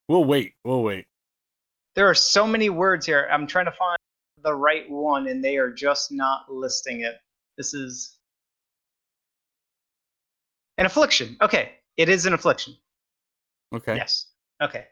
[0.07, 0.53] we'll wait.
[0.63, 1.05] We'll wait.
[1.95, 3.27] There are so many words here.
[3.31, 3.97] I'm trying to find
[4.43, 7.15] the right one, and they are just not listing it.
[7.57, 8.17] This is
[10.77, 11.37] an affliction.
[11.41, 12.75] Okay, it is an affliction.
[13.73, 13.95] Okay.
[13.95, 14.27] Yes.
[14.61, 14.85] Okay.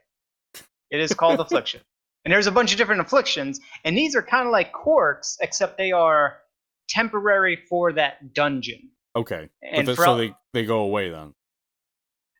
[0.90, 1.80] It is called affliction.
[2.24, 5.78] And there's a bunch of different afflictions, and these are kind of like quirks, except
[5.78, 6.36] they are
[6.88, 8.90] temporary for that dungeon.
[9.16, 9.48] Okay.
[9.62, 11.34] And so they they go away then.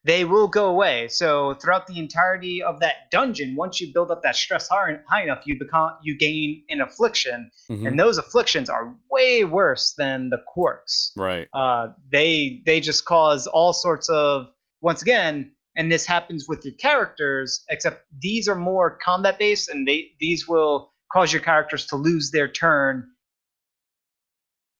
[0.04, 1.08] they will go away.
[1.08, 5.22] So throughout the entirety of that dungeon, once you build up that stress high, high
[5.24, 7.86] enough, you become you gain an affliction, Mhm.
[7.88, 11.12] and those afflictions are way worse than the quirks.
[11.16, 11.48] Right.
[11.52, 14.46] Uh, they they just cause all sorts of
[14.80, 17.64] once again, and this happens with your characters.
[17.68, 22.30] Except these are more combat based, and they these will cause your characters to lose
[22.30, 23.06] their turn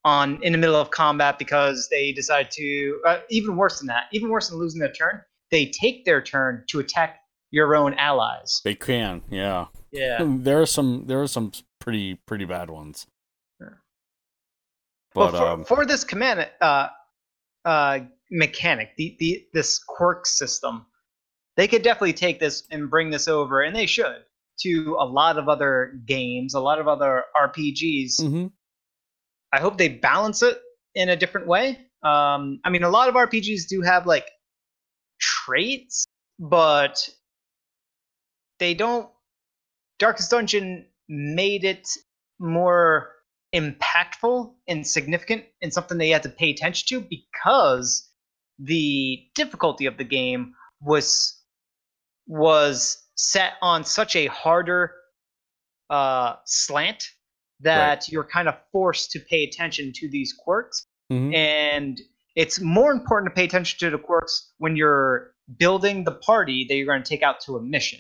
[0.05, 4.05] on in the middle of combat because they decide to uh, even worse than that
[4.13, 8.61] even worse than losing their turn they take their turn to attack your own allies
[8.65, 9.23] They can.
[9.29, 9.67] Yeah.
[9.93, 11.05] yeah There are some.
[11.07, 13.07] There are some pretty pretty bad ones.
[13.59, 13.83] Sure.
[15.15, 15.65] But well, for, um.
[15.65, 16.89] for this command uh,
[17.65, 18.01] uh,
[18.31, 20.87] mechanic the, the this quirk system
[21.57, 24.25] they could definitely take this and bring this over and they should
[24.59, 28.51] to a lot of other games a lot of other rpgs mhm.
[29.53, 30.61] I hope they balance it
[30.95, 31.79] in a different way.
[32.03, 34.31] Um, I mean, a lot of RPGs do have like
[35.21, 36.07] traits,
[36.39, 37.09] but
[38.59, 39.09] they don't.
[39.99, 41.89] Darkest Dungeon made it
[42.39, 43.11] more
[43.55, 48.09] impactful and significant and something they had to pay attention to because
[48.63, 51.37] the difficulty of the game was
[52.27, 54.93] was set on such a harder
[55.89, 57.05] uh, slant
[57.61, 61.35] that you're kind of forced to pay attention to these quirks Mhm.
[61.35, 62.01] and
[62.37, 66.77] it's more important to pay attention to the quirks when you're building the party that
[66.77, 67.99] you're going to take out to a mission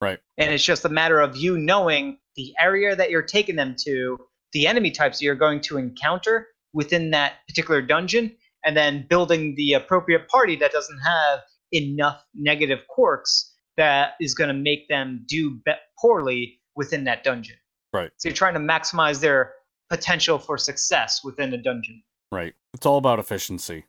[0.00, 0.18] Right.
[0.38, 4.18] and it's just a matter of you knowing the area that you're taking them to
[4.52, 9.72] the enemy types you're going to encounter within that particular dungeon and then building the
[9.74, 11.40] appropriate party that doesn't have
[11.72, 15.60] enough negative quirks that is going to make them do
[16.00, 17.56] poorly within that dungeon
[17.92, 18.10] Right.
[18.16, 19.52] so you're trying to maximize their
[19.90, 22.02] potential for success within a dungeon.
[22.30, 22.54] Right.
[22.74, 23.86] It's all about efficiency.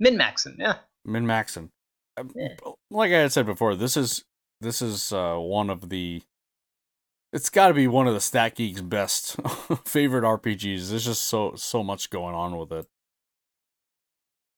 [0.00, 0.76] Min maxing, yeah.
[1.04, 1.68] Min maxing.
[2.16, 2.54] Uh, Yeah.
[2.90, 4.24] Like I had said before, this is
[4.60, 6.22] this is uh, one of the.
[7.32, 9.36] It's got to be one of the Stat Geek's best
[9.84, 10.88] favorite RPGs.
[10.90, 12.86] There's just so so much going on with it.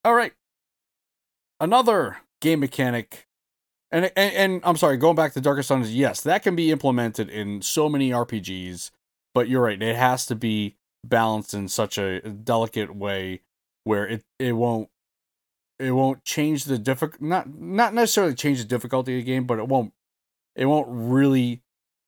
[0.06, 0.32] All right,
[1.58, 3.26] another game mechanic,
[3.90, 5.92] and and, and I'm sorry, going back to Darkest Dungeons.
[5.92, 8.92] Yes, that can be implemented in so many RPGs,
[9.34, 9.82] but you're right.
[9.82, 13.40] It has to be balanced in such a delicate way
[13.82, 14.90] where it it won't
[15.80, 19.58] it won't change the difficult not not necessarily change the difficulty of the game, but
[19.58, 19.92] it won't
[20.54, 21.62] it won't really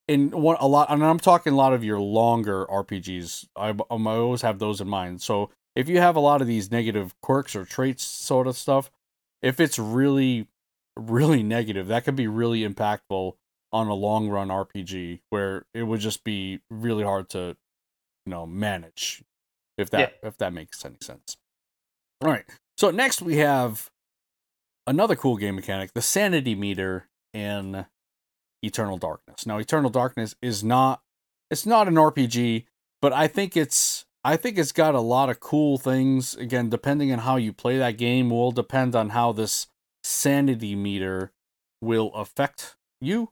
[0.06, 3.48] in one a lot and I'm talking a lot of your longer RPGs.
[3.56, 5.20] I, um, I always have those in mind.
[5.20, 8.90] So if you have a lot of these negative quirks or traits sort of stuff,
[9.42, 10.48] if it's really
[10.96, 13.35] really negative, that could be really impactful
[13.72, 17.57] on a long run RPG where it would just be really hard to
[18.26, 19.22] you know manage
[19.76, 21.37] if that if that makes any sense.
[22.20, 22.44] All right.
[22.76, 23.90] So next we have
[24.87, 27.87] another cool game mechanic, the sanity meter in
[28.62, 29.46] Eternal Darkness.
[29.46, 31.02] Now Eternal Darkness is not
[31.50, 32.64] it's not an RPG,
[33.00, 36.35] but I think it's I think it's got a lot of cool things.
[36.35, 39.69] Again, depending on how you play that game will depend on how this
[40.05, 41.33] sanity meter
[41.81, 43.31] will affect you.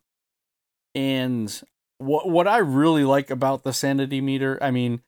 [0.95, 1.53] And
[1.99, 5.03] what what I really like about the sanity meter, I mean,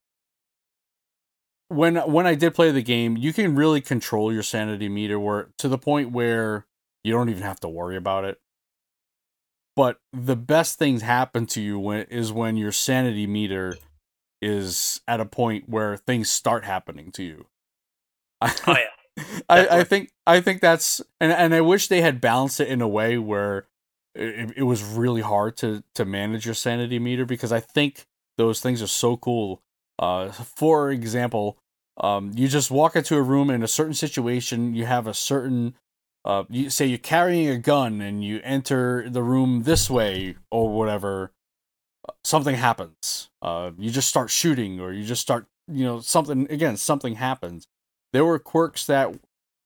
[1.68, 5.48] when when I did play the game, you can really control your sanity meter where
[5.56, 6.66] to the point where
[7.02, 8.38] you don't even have to worry about it.
[9.74, 13.78] But the best things happen to you when is when your sanity meter
[14.40, 17.46] is at a point where things start happening to you.
[18.66, 19.24] Oh yeah.
[19.48, 22.80] I, I think I think that's and and I wish they had balanced it in
[22.80, 23.66] a way where
[24.14, 28.60] it, it was really hard to to manage your sanity meter because I think those
[28.60, 29.60] things are so cool.
[29.98, 31.58] Uh, for example,
[31.96, 35.74] um, you just walk into a room in a certain situation, you have a certain
[36.24, 40.68] uh, you say you're carrying a gun and you enter the room this way or
[40.68, 41.32] whatever,
[42.24, 43.28] something happens.
[43.42, 47.66] Uh, you just start shooting or you just start, you know, something again, something happens.
[48.12, 49.10] There were quirks that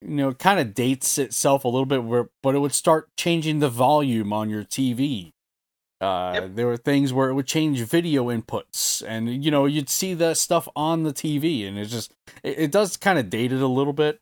[0.00, 3.60] you know kind of dates itself a little bit where but it would start changing
[3.60, 5.30] the volume on your TV.
[6.00, 6.50] Uh, Yep.
[6.56, 10.36] there were things where it would change video inputs and you know you'd see that
[10.36, 13.66] stuff on the TV and it just it, it does kind of date it a
[13.68, 14.18] little bit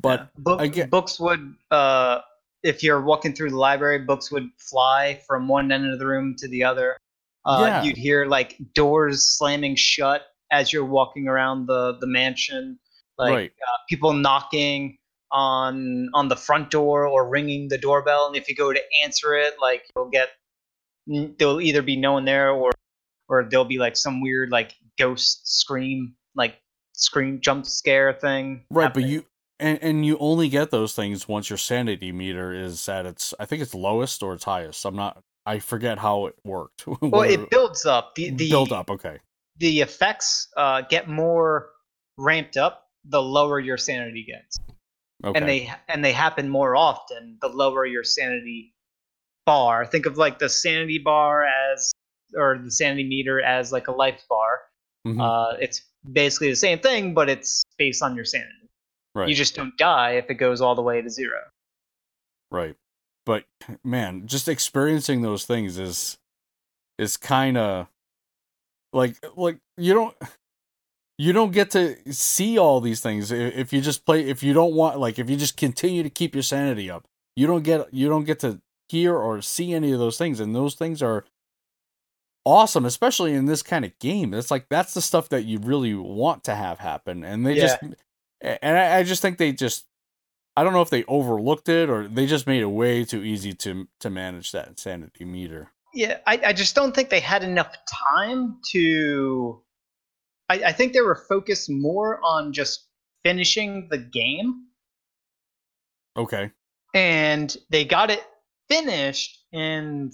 [0.00, 0.26] but Yeah.
[0.38, 2.20] Book, get- books would uh
[2.62, 6.36] if you're walking through the library books would fly from one end of the room
[6.38, 6.96] to the other
[7.46, 7.82] uh Yeah.
[7.82, 12.78] you'd hear like doors slamming shut as you're walking around the the mansion
[13.18, 14.98] like right uh, people knocking
[15.30, 19.34] on on the front door or ringing the doorbell and if you go to answer
[19.34, 20.30] it like you'll get
[21.38, 22.72] there'll either be no one there or
[23.28, 26.56] or there'll be like some weird like ghost scream like
[26.92, 29.24] scream jump scare thing right but you
[29.60, 33.46] and and you only get those things once your sanity meter is at its I
[33.46, 34.84] think it's lowest or its highest.
[34.84, 36.86] I'm not I forget how it worked.
[37.02, 39.18] well it builds up the the build up, okay.
[39.58, 41.70] the effects uh, get more
[42.16, 44.56] ramped up the lower your sanity gets
[45.24, 45.38] Okay.
[45.38, 48.74] and they and they happen more often the lower your sanity
[49.46, 51.92] bar think of like the sanity bar as
[52.36, 54.60] or the sanity meter as like a life bar
[55.06, 55.20] Mhm.
[55.20, 58.68] uh, it's basically the same thing but it's based on your sanity
[59.14, 59.28] right.
[59.28, 61.40] you just don't die if it goes all the way to zero
[62.50, 62.76] Right.
[63.26, 63.44] But
[63.82, 66.18] man, just experiencing those things is
[66.98, 67.88] is kind of
[68.92, 70.16] like like you don't
[71.18, 74.74] you don't get to see all these things if you just play if you don't
[74.74, 77.06] want like if you just continue to keep your sanity up.
[77.36, 80.54] You don't get you don't get to hear or see any of those things and
[80.54, 81.24] those things are
[82.44, 84.34] awesome especially in this kind of game.
[84.34, 87.78] It's like that's the stuff that you really want to have happen and they just
[88.40, 89.86] and I, I just think they just
[90.56, 93.52] I don't know if they overlooked it or they just made it way too easy
[93.54, 95.70] to to manage that insanity meter.
[95.92, 97.72] Yeah, I, I just don't think they had enough
[98.10, 99.62] time to.
[100.48, 102.86] I, I think they were focused more on just
[103.24, 104.66] finishing the game,
[106.16, 106.50] Okay.
[106.94, 108.22] and they got it
[108.68, 110.12] finished, and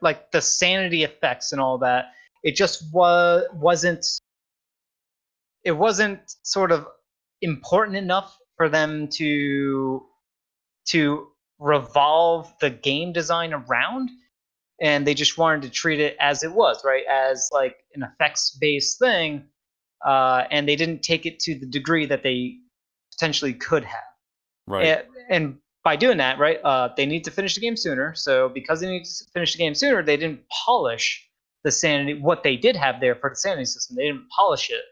[0.00, 2.06] like the sanity effects and all that.
[2.44, 4.06] It just was wasn't.
[5.64, 6.86] It wasn't sort of
[7.42, 10.04] important enough for them to
[10.88, 14.10] to revolve the game design around
[14.80, 17.04] and they just wanted to treat it as it was, right?
[17.10, 19.44] As like an effects based thing.
[20.06, 22.54] Uh, and they didn't take it to the degree that they
[23.12, 24.04] potentially could have.
[24.68, 24.86] Right.
[24.86, 28.14] And, and by doing that, right, uh, they need to finish the game sooner.
[28.14, 31.28] So because they need to finish the game sooner, they didn't polish
[31.64, 33.96] the sanity, what they did have there for the sanity system.
[33.96, 34.84] They didn't polish it.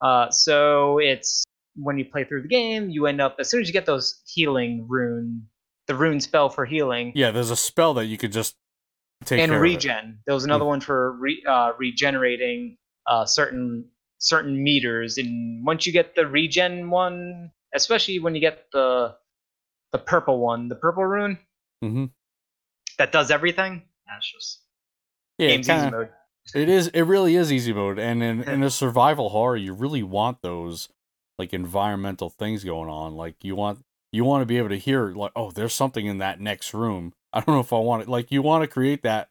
[0.00, 1.43] Uh, so it's
[1.76, 4.22] when you play through the game, you end up, as soon as you get those
[4.26, 5.46] healing rune,
[5.86, 8.54] the rune spell for healing, yeah, there's a spell that you could just
[9.24, 9.74] take and care of it.
[9.74, 10.18] regen.
[10.26, 13.86] There was another one for re, uh, regenerating uh, certain
[14.18, 19.14] certain meters, and once you get the regen one, especially when you get the
[19.92, 21.38] the purple one, the purple rune
[21.84, 22.10] Mhm.
[22.98, 23.82] that does everything.
[24.06, 24.60] That's just
[25.38, 26.08] Yeah, game's kinda- easy mode.
[26.54, 30.02] it is it really is easy mode and in, in a survival horror you really
[30.02, 30.88] want those
[31.38, 35.12] like environmental things going on like you want you want to be able to hear
[35.12, 37.12] like oh there's something in that next room.
[37.32, 39.30] I don't know if i want it like you want to create that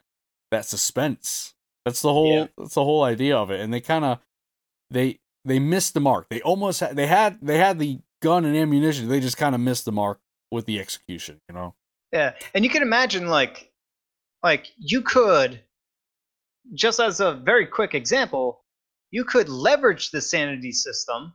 [0.51, 1.53] that suspense.
[1.85, 2.47] That's the whole Yeah.
[2.57, 4.19] that's the whole idea of it and they kind of
[4.91, 6.27] they they missed the mark.
[6.29, 9.61] They almost had they had they had the gun and ammunition they just kind of
[9.61, 10.19] missed the mark
[10.51, 11.73] with the execution you know?
[12.11, 13.71] Yeah, and you can imagine like
[14.43, 15.61] like you could
[16.73, 18.63] just as a very quick example,
[19.11, 21.33] you could leverage the sanity system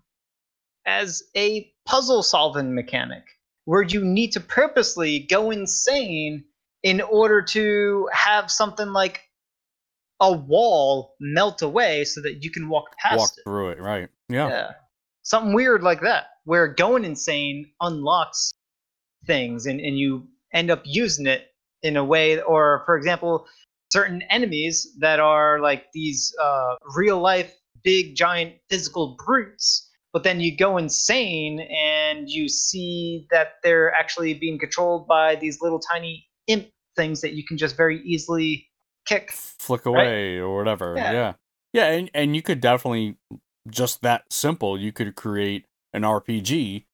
[0.89, 3.23] as a puzzle solving mechanic
[3.67, 6.43] where you need to purposely go insane
[6.83, 9.21] in order to have something like
[10.21, 13.43] a wall melt away so that you can walk past walk it.
[13.45, 14.71] through it right yeah Yeah.
[15.23, 18.55] Something weird like that, where going insane unlocks
[19.27, 21.49] things and, and you end up using it
[21.83, 23.47] in a way, or for example,
[23.93, 30.41] certain enemies that are like these uh, real life big giant physical brutes but then
[30.41, 36.27] you go insane and you see that they're actually being controlled by these little tiny
[36.47, 38.69] imp things that you can just very easily
[39.07, 40.43] kick flick away right?
[40.43, 41.13] or whatever yeah.
[41.13, 41.33] yeah
[41.73, 43.17] yeah and, and you could definitely
[43.69, 46.85] just that simple you could create an rpg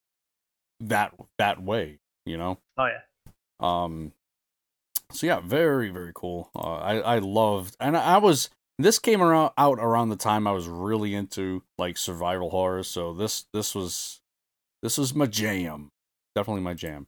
[0.79, 4.11] that that way you know oh yeah um
[5.11, 9.51] so yeah very very cool uh, i i loved and i was this came around
[9.57, 14.19] out around the time I was really into like survival horror, so this this was
[14.83, 15.91] this was my jam.
[16.35, 17.07] Definitely my jam.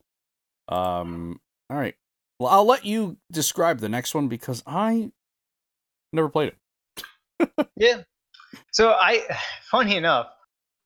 [0.70, 1.40] Um
[1.70, 1.96] all right.
[2.40, 5.12] Well, I'll let you describe the next one because I
[6.14, 7.68] never played it.
[7.76, 8.04] yeah.
[8.72, 9.24] So I
[9.72, 10.28] funny enough,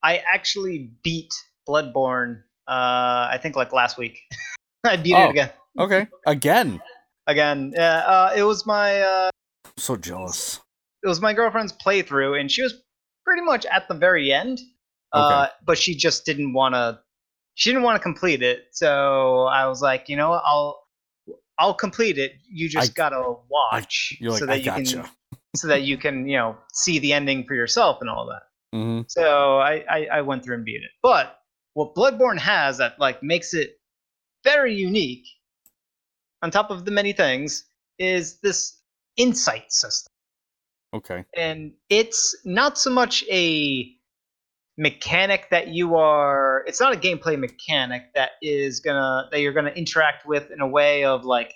[0.02, 1.32] I actually beat
[1.68, 4.18] Bloodborne uh I think like last week.
[4.84, 5.50] I beat oh, it again.
[5.78, 6.08] okay.
[6.26, 6.82] Again.
[7.28, 7.72] Again.
[7.76, 9.30] Yeah, uh it was my uh
[9.76, 10.60] so jealous
[11.02, 12.74] it was my girlfriend's playthrough, and she was
[13.24, 14.60] pretty much at the very end.
[15.12, 15.34] Uh, okay.
[15.34, 17.00] Uh, but she just didn't want to.
[17.54, 20.82] She didn't want to complete it, so I was like, you know, I'll
[21.58, 22.32] I'll complete it.
[22.48, 25.02] You just I, gotta watch I, like, so that you gotcha.
[25.02, 25.10] can
[25.56, 28.42] so that you can you know see the ending for yourself and all that.
[28.76, 29.02] Mm-hmm.
[29.08, 30.90] So I, I I went through and beat it.
[31.02, 31.38] But
[31.74, 33.78] what Bloodborne has that like makes it
[34.44, 35.26] very unique,
[36.42, 37.64] on top of the many things,
[37.98, 38.80] is this
[39.16, 40.11] insight system.
[40.94, 41.24] Okay.
[41.36, 43.94] And it's not so much a
[44.78, 49.70] mechanic that you are it's not a gameplay mechanic that is gonna that you're gonna
[49.70, 51.52] interact with in a way of like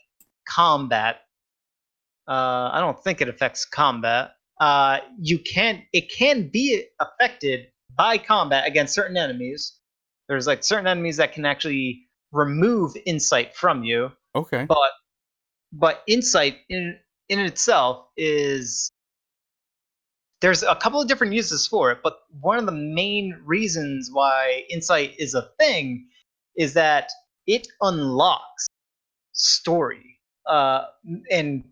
[0.49, 1.21] combat.
[2.29, 4.33] Uh i don't think it affects combat.
[4.61, 9.79] Uh you can it can be affected by combat against certain enemies.
[10.29, 14.11] There's like certain enemies that can actually remove insight from you.
[14.35, 14.67] Okay.
[14.67, 14.93] But
[15.73, 18.91] but insight in in itself is
[20.47, 24.63] there's a couple of different uses for it, but one of the main reasons why
[24.71, 26.07] insight is a thing
[26.57, 27.11] is that
[27.49, 28.69] it unlocks
[29.33, 30.21] story.
[30.49, 30.85] Uh,
[31.33, 31.65] and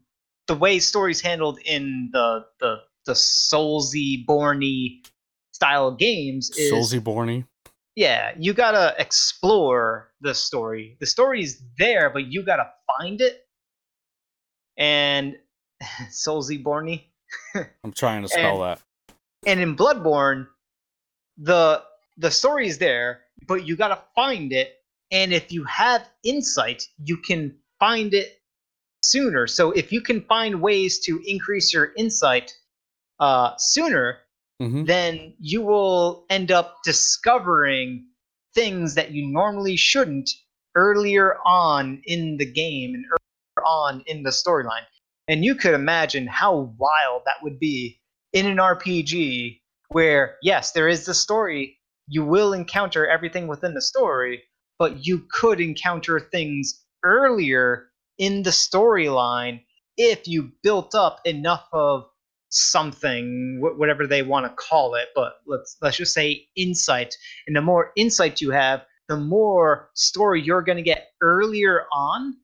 [0.48, 5.06] the way story's handled in the the the Soulsy Borny
[5.52, 7.46] style games is Soulsy Borny.
[7.94, 10.96] Yeah, you gotta explore the story.
[10.98, 12.68] The story is there, but you gotta
[12.98, 13.46] find it.
[14.76, 15.36] And
[16.10, 17.04] Soulsy Borny.
[17.84, 18.82] I'm trying to spell and, that.
[19.46, 20.46] And in Bloodborne,
[21.36, 21.82] the
[22.16, 24.74] the story is there, but you gotta find it.
[25.10, 28.40] And if you have insight, you can find it
[29.02, 29.46] sooner.
[29.46, 32.52] So if you can find ways to increase your insight
[33.20, 34.18] uh, sooner,
[34.60, 34.84] mm-hmm.
[34.84, 38.06] then you will end up discovering
[38.54, 40.30] things that you normally shouldn't
[40.74, 44.86] earlier on in the game and earlier on in the storyline.
[45.28, 48.00] And you could imagine how wild that would be
[48.32, 51.78] in an RPG where, yes, there is the story.
[52.08, 54.42] You will encounter everything within the story,
[54.78, 59.62] but you could encounter things earlier in the storyline
[59.96, 62.04] if you built up enough of
[62.50, 67.12] something whatever they want to call it but let's let's just say insight
[67.48, 72.36] and the more insight you have the more story you're going to get earlier on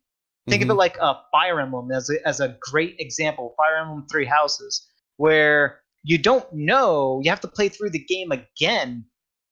[0.49, 0.71] Think mm-hmm.
[0.71, 3.55] of it like a Fire Emblem as a, as a great example.
[3.57, 8.33] Fire Emblem Three Houses, where you don't know, you have to play through the game
[8.33, 9.05] again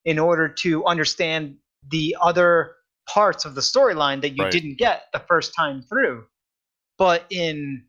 [0.05, 1.57] in order to understand
[1.91, 2.75] the other
[3.09, 4.53] parts of the storyline that you right.
[4.53, 6.25] didn't get the first time through.
[6.97, 7.85] But in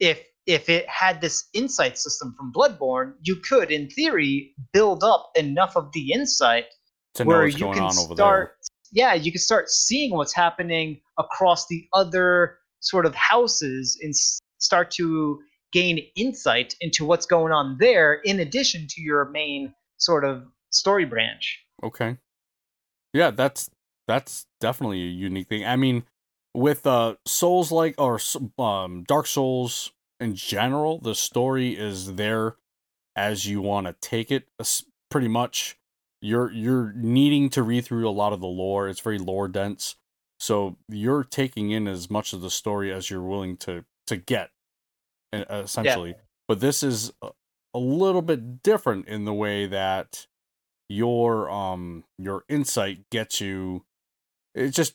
[0.00, 5.30] if if it had this insight system from Bloodborne, you could, in theory, build up
[5.36, 6.66] enough of the insight
[7.14, 8.56] to where you can start
[8.94, 14.14] yeah, you can start seeing what's happening across the other sort of houses and
[14.58, 15.40] start to
[15.72, 21.04] gain insight into what's going on there in addition to your main sort of story
[21.04, 21.60] branch.
[21.82, 22.16] Okay.
[23.12, 23.68] Yeah, that's
[24.06, 25.64] that's definitely a unique thing.
[25.64, 26.04] I mean,
[26.54, 28.20] with uh Souls like or
[28.58, 32.56] um Dark Souls in general, the story is there
[33.16, 34.46] as you want to take it
[35.10, 35.76] pretty much
[36.24, 38.88] you're you're needing to read through a lot of the lore.
[38.88, 39.96] It's very lore dense.
[40.40, 44.50] So you're taking in as much of the story as you're willing to to get
[45.32, 46.10] essentially.
[46.10, 46.22] Yeah.
[46.48, 50.26] But this is a little bit different in the way that
[50.88, 53.84] your um your insight gets you
[54.54, 54.94] it just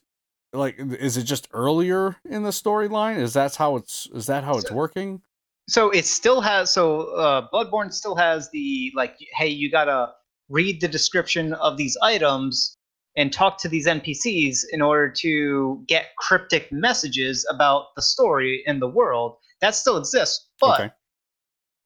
[0.53, 4.55] like is it just earlier in the storyline is that how it's is that how
[4.55, 5.19] it's working
[5.67, 10.13] so it still has so uh bloodborne still has the like hey you gotta
[10.49, 12.75] read the description of these items
[13.15, 18.79] and talk to these NPCs in order to get cryptic messages about the story in
[18.79, 19.37] the world.
[19.61, 20.91] That still exists, but Okay.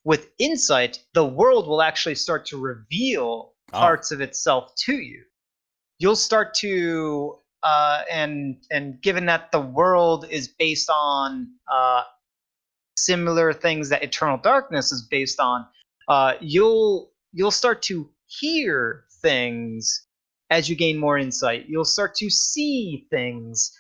[0.04, 3.80] with insight, the world will actually start to reveal Oh.
[3.80, 5.24] parts of itself to you.
[6.00, 12.04] You'll start to uh, and and given that the world is based on uh,
[12.98, 15.66] similar things that Eternal Darkness is based on,
[16.10, 18.10] uh, you'll you'll start to
[18.40, 20.08] hear things
[20.50, 21.66] as you gain more insight.
[21.68, 23.72] You'll start to see things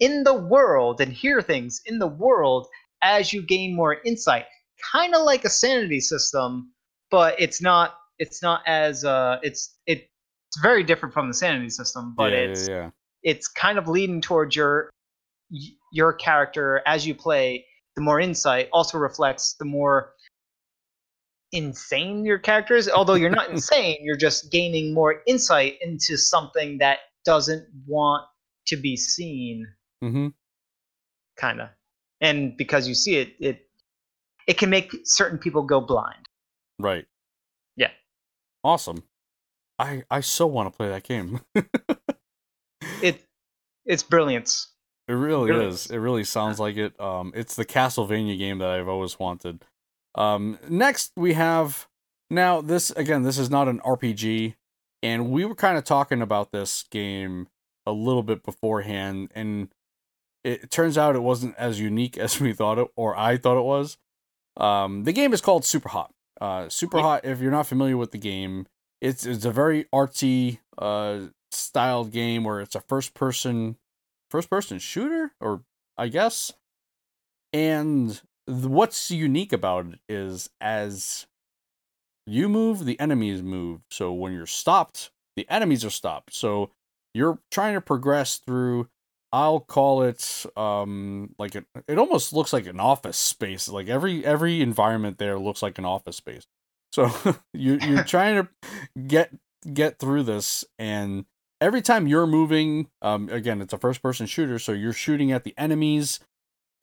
[0.00, 2.66] in the world and hear things in the world
[3.02, 4.46] as you gain more insight.
[4.92, 6.72] Kind of like a sanity system,
[7.10, 7.96] but it's not.
[8.18, 9.04] It's not as.
[9.04, 10.08] Uh, it's it,
[10.48, 12.90] it's very different from the sanity system, but yeah, it's yeah, yeah.
[13.22, 14.90] it's kind of leading towards your
[15.92, 17.64] your character as you play
[17.96, 20.12] the more insight also reflects the more
[21.52, 26.78] insane your character is although you're not insane you're just gaining more insight into something
[26.78, 28.24] that doesn't want
[28.66, 29.66] to be seen
[30.02, 30.28] Mm-hmm.
[31.36, 31.68] kind of
[32.20, 33.66] and because you see it it
[34.48, 36.26] it can make certain people go blind
[36.78, 37.06] Right.
[37.76, 37.90] Yeah.
[38.64, 39.04] Awesome.
[39.78, 41.40] I I so want to play that game.
[43.02, 43.24] it
[43.84, 44.68] it's brilliance
[45.08, 45.86] It really Really is.
[45.86, 46.98] It really sounds like it.
[47.00, 49.64] Um, it's the Castlevania game that I've always wanted.
[50.14, 51.88] Um, next we have
[52.30, 53.22] now this again.
[53.22, 54.54] This is not an RPG,
[55.02, 57.48] and we were kind of talking about this game
[57.86, 59.68] a little bit beforehand, and
[60.44, 63.64] it turns out it wasn't as unique as we thought it, or I thought it
[63.64, 63.96] was.
[64.56, 66.10] Um, the game is called Superhot.
[66.40, 67.24] Uh, Superhot.
[67.24, 68.66] If you're not familiar with the game,
[69.02, 73.76] it's it's a very artsy uh styled game where it's a first person
[74.30, 75.62] first person shooter or
[75.98, 76.52] i guess
[77.52, 81.26] and what's unique about it is as
[82.26, 83.80] you move the enemies move.
[83.90, 86.34] So when you're stopped the enemies are stopped.
[86.34, 86.70] So
[87.14, 88.88] you're trying to progress through
[89.34, 93.68] i'll call it um like it, it almost looks like an office space.
[93.68, 96.46] Like every every environment there looks like an office space.
[96.92, 97.10] So
[97.52, 98.48] you you're trying to
[99.06, 99.30] get
[99.72, 101.24] get through this and
[101.60, 105.44] every time you're moving um again it's a first person shooter so you're shooting at
[105.44, 106.20] the enemies.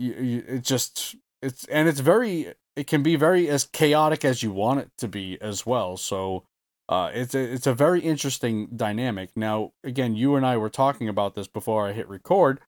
[0.01, 4.43] You, you, it just it's and it's very it can be very as chaotic as
[4.43, 6.43] you want it to be as well so
[6.87, 11.09] uh it's a, it's a very interesting dynamic now again you and I were talking
[11.09, 12.59] about this before I hit record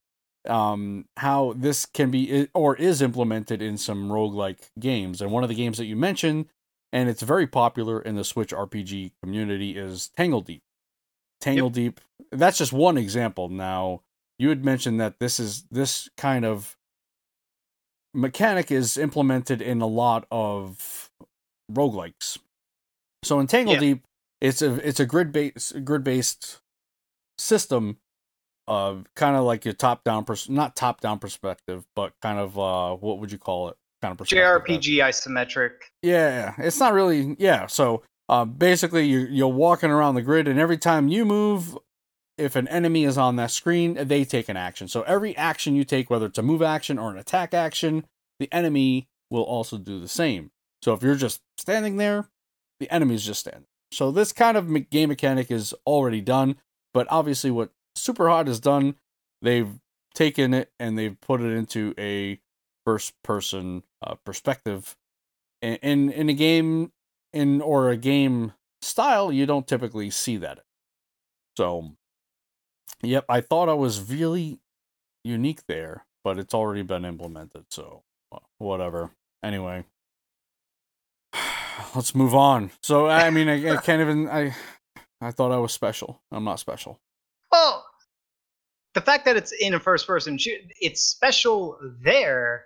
[0.48, 5.48] um how this can be or is implemented in some roguelike games and one of
[5.48, 6.46] the games that you mentioned
[6.92, 10.60] and it's very popular in the Switch RPG community is Tangledeep.
[11.40, 12.00] Tangle Deep.
[12.30, 13.48] That's just one example.
[13.48, 14.02] Now,
[14.38, 16.76] you had mentioned that this is this kind of
[18.14, 21.10] mechanic is implemented in a lot of
[21.70, 22.38] roguelikes.
[23.24, 23.80] So in Tangle Yeah.
[23.80, 24.02] Deep,
[24.40, 26.60] it's a it's a grid based grid based
[27.38, 27.98] system
[28.68, 32.58] of kind of like your top down pers- not top down perspective, but kind of
[32.58, 33.76] uh what would you call it?
[34.00, 34.80] Kind of perspective.
[34.80, 35.70] jrpg isometric
[36.02, 37.36] Yeah, it's not really.
[37.38, 41.76] Yeah, so uh, basically, you're you're walking around the grid, and every time you move,
[42.38, 44.88] if an enemy is on that screen, they take an action.
[44.88, 48.06] So every action you take, whether it's a move action or an attack action,
[48.38, 50.50] the enemy will also do the same.
[50.82, 52.28] So if you're just standing there,
[52.80, 53.66] the enemy's just standing.
[53.92, 56.56] So this kind of game mechanic is already done,
[56.94, 58.96] but obviously, what Superhot has done,
[59.42, 59.78] they've
[60.14, 62.40] taken it and they've put it into a
[62.84, 64.96] first person uh, perspective
[65.60, 66.92] in, in in a game
[67.32, 68.52] in or a game
[68.82, 70.60] style you don't typically see that
[71.56, 71.92] so
[73.02, 74.58] yep i thought i was really
[75.24, 79.10] unique there but it's already been implemented so uh, whatever.
[79.42, 79.84] Anyway.
[81.94, 82.70] Let's move on.
[82.82, 84.54] So i mean I, I can't even i
[85.20, 86.22] i thought i was special.
[86.30, 87.00] I'm not special.
[87.50, 87.84] Well,
[88.94, 92.64] the fact that it's in a first person shoot, it's special there,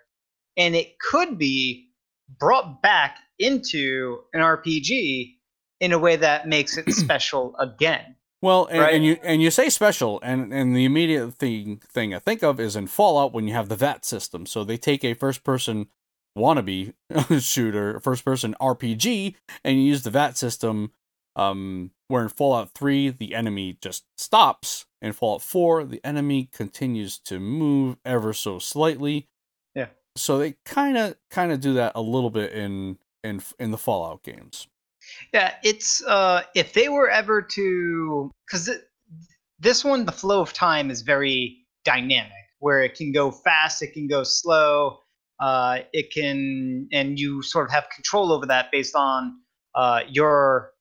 [0.57, 1.89] and it could be
[2.39, 5.35] brought back into an RPG
[5.81, 8.16] in a way that makes it special again.
[8.43, 8.95] Well, and, Right.
[8.95, 12.61] and you and you say special, and and the immediate thing thing I think of
[12.61, 14.47] is in Fallout when you have the VAT system.
[14.47, 15.89] So they take a first person
[16.37, 16.93] wannabe
[17.43, 19.35] shooter, first person RPG,
[19.65, 20.93] and you use the VAT system.
[21.35, 24.87] Um, where in Fallout Three the enemy just stops.
[25.03, 29.29] In Fallout Four, the enemy continues to move ever so slightly.
[29.75, 29.89] Yeah.
[30.15, 33.77] So they kind of kind of do that a little bit in in in the
[33.79, 34.67] Fallout games.
[35.33, 38.71] Yeah, it's uh if they were ever to cuz
[39.59, 43.93] this one the flow of time is very dynamic where it can go fast, it
[43.93, 44.99] can go slow,
[45.41, 49.39] uh it can and you sort of have control over that based on
[49.75, 50.73] uh your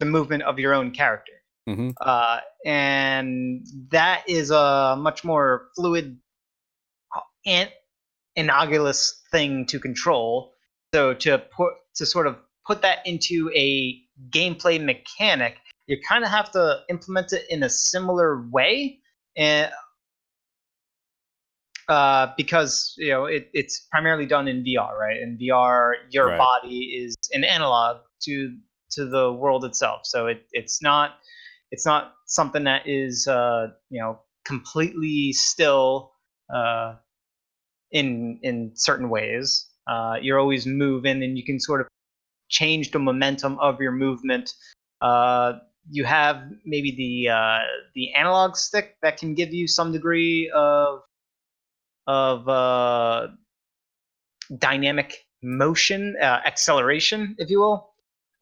[0.00, 1.32] the movement of your own character.
[1.66, 6.18] hmm uh, and that is a much more fluid
[7.46, 7.70] and
[8.36, 10.54] analogous thing to control.
[10.94, 14.00] So to put to sort of put that into a
[14.30, 15.56] gameplay mechanic,
[15.86, 19.00] you kind of have to implement it in a similar way,
[19.36, 19.70] and
[21.88, 25.20] uh, because you know it, it's primarily done in VR, right?
[25.20, 26.38] In VR, your Right.
[26.38, 28.56] body is an analog to
[28.92, 31.16] to the world itself, so it, it's not
[31.70, 36.12] it's not something that is uh, you know completely still
[36.54, 36.94] uh,
[37.90, 39.68] in in certain ways.
[39.86, 41.88] Uh, you're always moving, and you can sort of
[42.52, 44.54] change the momentum of your movement.
[45.00, 45.54] Uh,
[45.90, 47.58] you have maybe the uh,
[47.94, 51.00] the analog stick that can give you some degree of
[52.06, 53.28] of uh,
[54.58, 57.90] dynamic motion, uh, acceleration, if you will.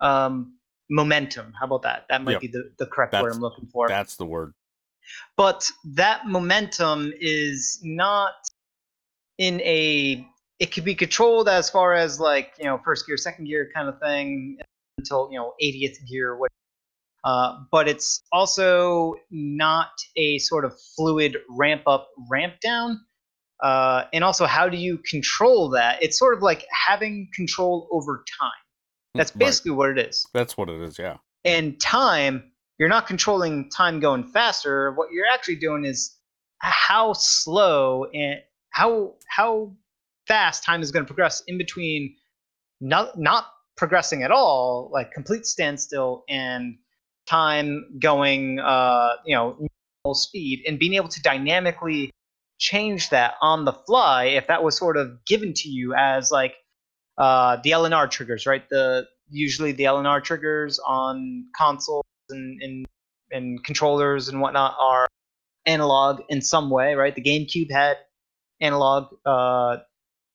[0.01, 0.57] Um,
[0.91, 1.53] momentum.
[1.59, 2.07] How about that?
[2.11, 2.41] That might Yep.
[2.41, 4.53] be the, the correct word I'm looking for That's the word.
[5.37, 8.35] but that momentum is not
[9.39, 10.27] in a
[10.61, 13.89] it could be controlled as far as like you know first gear second gear kind
[13.89, 14.59] of thing
[14.99, 16.51] until you know 80th gear what
[17.25, 23.01] uh, but it's also not a sort of fluid ramp up ramp down
[23.63, 28.25] uh, and also how do you control that it's sort of like having control over
[28.41, 28.51] time
[29.15, 29.41] that's Right.
[29.41, 30.99] basically what it is That's what it is.
[30.99, 31.17] Yeah.
[31.45, 32.45] and time
[32.79, 36.17] you're not controlling time going faster what you're actually doing is
[36.61, 38.41] how slow and
[38.71, 39.73] how how
[40.31, 42.15] fast time is going to progress in between
[42.81, 46.77] not not progressing at all like complete standstill and
[47.27, 49.57] time going uh you know
[50.15, 52.11] speed and being able to dynamically
[52.59, 56.55] change that on the fly if that was sort of given to you as like
[57.19, 58.67] uh, the LNR triggers, right?
[58.71, 62.87] The usually the LNR triggers on consoles and, and
[63.31, 65.07] and controllers and whatnot are
[65.67, 67.15] analog in some way, right?
[67.15, 67.99] The GameCube had
[68.61, 69.79] analog uh,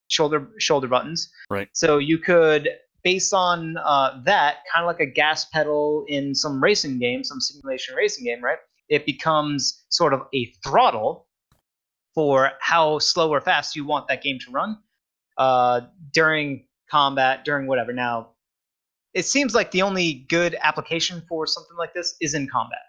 [0.07, 1.69] shoulder shoulder buttons, Right.
[1.73, 2.69] So you could,
[3.03, 7.39] based on uh, that, kind of like a gas pedal in some racing game, some
[7.39, 8.57] simulation racing game, right?
[8.89, 11.27] It becomes sort of a throttle
[12.13, 14.77] for how slow or fast you want that game to run
[15.37, 15.81] uh,
[16.13, 17.91] during combat, during whatever.
[17.91, 18.29] Now,
[19.13, 22.79] it seems like the only good application for something like this is in combat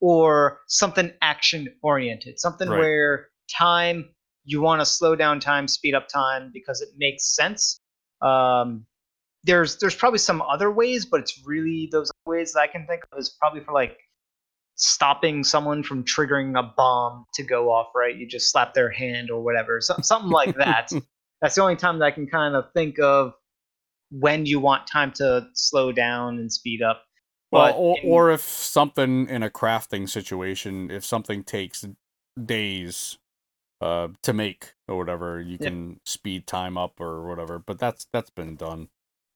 [0.00, 2.78] or something action oriented, something Right.
[2.78, 4.10] where time
[4.46, 7.80] you want to slow down time, speed up time because it makes sense.
[8.22, 8.86] Um,
[9.44, 13.02] there's there's probably some other ways, but it's really those ways that I can think
[13.12, 13.98] of is probably for like
[14.76, 17.88] stopping someone from triggering a bomb to go off.
[17.94, 20.90] Right, you just slap their hand or whatever, so, something like that.
[21.42, 23.34] That's the only time that I can kind of think of
[24.10, 27.02] when you want time to slow down and speed up.
[27.52, 31.84] Well, or, in- or if something in a crafting situation, if something takes
[32.42, 33.18] days
[33.80, 37.58] uh, to make or whatever, you can speed time up or whatever.
[37.58, 38.88] But that's that's been done.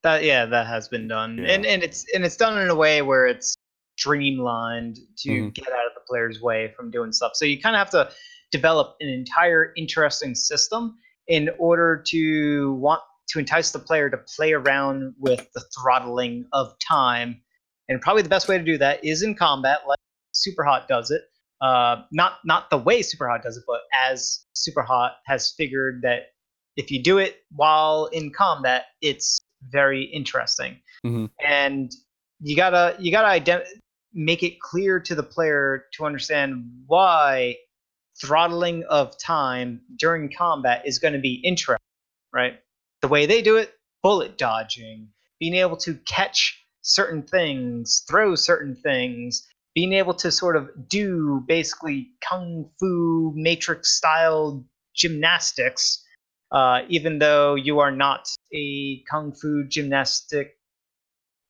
[0.02, 1.52] That yeah, that has been done, Yeah.
[1.52, 3.54] and and it's and it's done in a way where it's
[3.98, 5.54] streamlined to Mhm.
[5.54, 7.32] get out of the player's way from doing stuff.
[7.34, 8.10] So you kind of have to
[8.50, 10.96] develop an entire interesting system
[11.28, 16.74] in order to want to entice the player to play around with the throttling of
[16.78, 17.40] time.
[17.88, 19.98] And probably the best way to do that is in combat, like
[20.34, 21.22] Superhot does it.
[21.60, 26.32] Uh, not not the way Superhot does it, but as Superhot has figured that
[26.76, 30.80] if you do it while in combat, it's very interesting.
[31.04, 31.26] Mm-hmm.
[31.44, 31.92] And
[32.40, 33.66] you gotta you gotta ident-
[34.14, 37.56] make it clear to the player to understand why
[38.20, 41.78] throttling of time during combat is going to be interesting,
[42.32, 42.58] right?
[43.02, 45.08] The way they do it, bullet dodging,
[45.38, 51.44] being able to catch certain things, throw certain things, being able to sort of do
[51.46, 54.64] basically kung fu matrix style
[54.94, 56.04] gymnastics,
[56.52, 60.58] uh, even though you are not a kung fu gymnastic,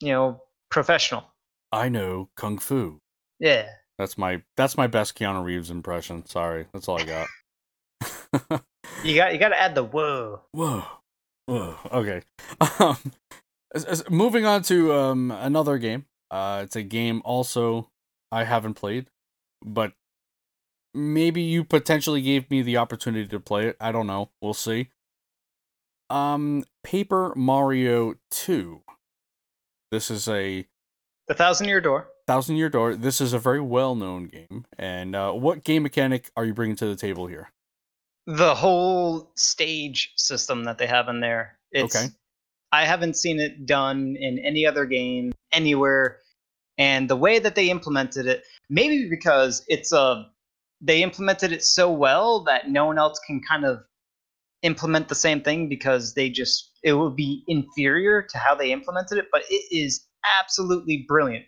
[0.01, 1.25] you know, professional.
[1.73, 3.01] I know kung fu.
[3.39, 3.67] Yeah.
[3.99, 6.25] That's my that's my best Keanu Reeves impression.
[6.27, 8.63] Sorry, that's all I got.
[9.05, 10.43] You got you got to add the whoa.
[10.53, 10.85] Whoa,
[11.47, 11.77] whoa.
[11.93, 12.23] Okay.
[12.79, 12.97] Um,
[13.75, 16.05] as- as- moving on to um another game.
[16.31, 17.91] Uh, it's a game also
[18.33, 19.07] I haven't played,
[19.65, 19.93] but
[20.95, 23.77] maybe you potentially gave me the opportunity to play it.
[23.81, 24.31] I don't know.
[24.41, 24.89] We'll see.
[26.09, 28.83] Um, Paper Mario Two.
[29.91, 30.67] This is a
[31.29, 32.09] The Thousand Year Door.
[32.27, 32.97] Thousand Year Door.
[32.97, 34.67] This is a very well known game.
[34.79, 37.51] And uh, what game mechanic are you bringing to the table here?
[38.27, 41.59] The whole stage system that they have in there.
[41.73, 42.07] It's, Okay.
[42.73, 46.20] I haven't seen it done in any other game anywhere,
[46.81, 50.27] And the way that they implemented it, maybe because it's a
[50.81, 53.81] they implemented it so well that no one else can kind of
[54.63, 59.19] implement the same thing because they just it would be inferior to how they implemented
[59.19, 60.07] it, but it is
[60.41, 61.45] absolutely brilliant.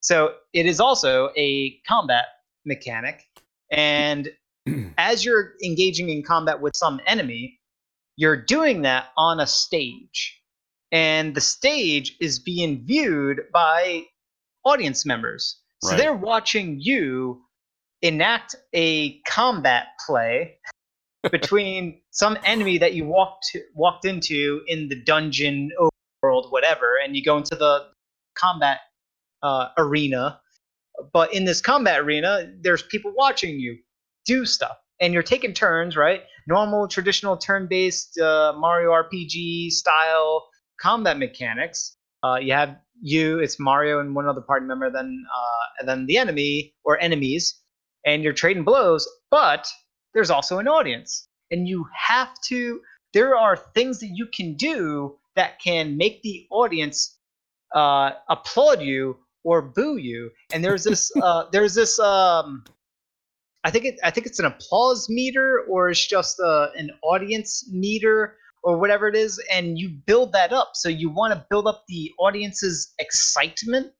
[0.00, 2.26] So it is also a combat
[2.66, 3.22] mechanic,
[3.70, 4.28] and
[4.98, 7.58] as you're engaging in combat with some enemy,
[8.16, 10.38] you're doing that on a stage.
[10.92, 14.04] And the stage is being viewed by
[14.66, 15.60] audience members.
[15.82, 15.98] So Right.
[15.98, 17.42] they're watching you
[18.02, 20.58] enact a combat play
[21.30, 27.24] between some enemy that you walked walked into in the dungeon overworld whatever and you
[27.24, 27.86] go into the
[28.34, 28.80] combat
[29.42, 30.40] uh, arena
[31.12, 33.78] but in this combat arena there's people watching you
[34.26, 40.46] do stuff and you're taking turns right normal traditional turn-based uh, mario rpg style
[40.80, 45.64] combat mechanics uh, you have you it's mario and one other party member then uh,
[45.78, 47.60] and then the enemy or enemies
[48.04, 49.68] and you're trading blows but
[50.16, 51.28] there's also an audience.
[51.50, 52.80] And you have to
[53.12, 57.18] there are things that you can do that can make the audience
[57.74, 60.30] uh, applaud you or boo you.
[60.52, 62.64] And there's this uh, there's this um,
[63.62, 67.68] I think it I think it's an applause meter or it's just uh, an audience
[67.70, 71.68] meter or whatever it is and you build that up so you want to build
[71.68, 73.92] up the audience's excitement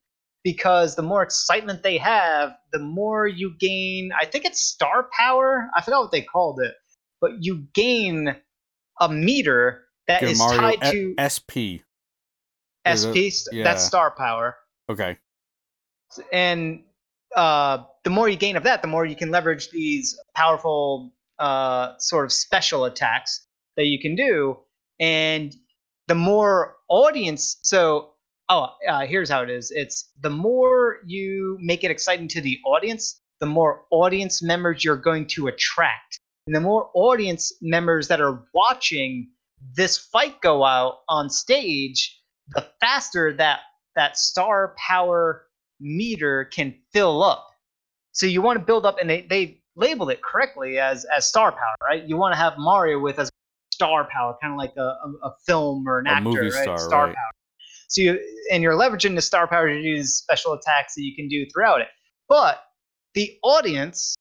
[0.42, 5.70] because the more excitement they have the more you gain I think it's star power
[5.76, 6.74] I forgot what they called it
[7.20, 8.34] but you gain
[9.00, 11.86] a meter that Get is Mario tied to SP.
[12.86, 13.62] SP yeah.
[13.64, 14.56] that's star power
[14.90, 15.16] Okay.
[16.32, 16.82] and
[17.36, 21.92] uh, the more you gain of that, the more you can leverage these powerful uh,
[21.98, 23.45] sort of special attacks
[23.76, 24.58] that you can do,
[25.00, 25.54] and
[26.08, 27.58] the more audience.
[27.62, 28.10] So,
[28.48, 32.58] oh, uh, here's how it is: it's the more you make it exciting to the
[32.66, 38.20] audience, the more audience members you're going to attract, and the more audience members that
[38.20, 39.28] are watching
[39.74, 42.20] this fight go out on stage,
[42.54, 43.60] the faster that
[43.94, 45.46] that star power
[45.80, 47.48] meter can fill up.
[48.12, 51.52] So you want to build up, and they, they labeled it correctly as as star
[51.52, 52.02] power, right?
[52.04, 53.30] You want to have Mario with as
[53.76, 56.78] star power, kind of like a, a, a film or an A actor, movie right?
[56.78, 57.14] star, right.
[57.14, 57.30] power.
[57.88, 58.20] So you
[58.50, 61.80] and you're leveraging the star power to use special attacks that you can do throughout
[61.82, 61.88] it.
[62.28, 62.60] But
[63.14, 64.16] the audience,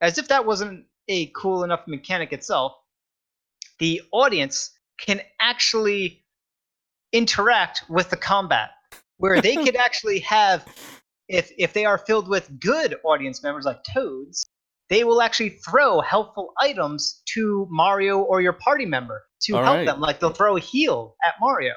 [0.00, 2.72] as if that wasn't a cool enough mechanic itself,
[3.78, 6.24] the audience can actually
[7.12, 8.70] interact with the combat
[9.18, 10.66] where they could actually have
[11.28, 14.46] if if they are filled with good audience members like toads
[14.90, 19.76] they will actually throw helpful items to mario or your party member to All help
[19.76, 19.86] right.
[19.86, 21.74] them like they'll throw a heal at mario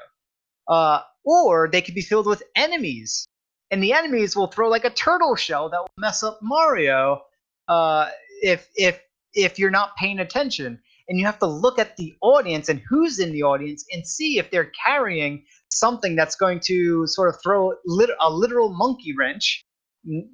[0.68, 3.26] uh, or they could be filled with enemies
[3.70, 7.20] and the enemies will throw like a turtle shell that will mess up mario
[7.68, 8.08] uh,
[8.42, 9.00] if if
[9.34, 10.78] if you're not paying attention
[11.08, 14.38] and you have to look at the audience and who's in the audience and see
[14.38, 19.64] if they're carrying something that's going to sort of throw lit- a literal monkey wrench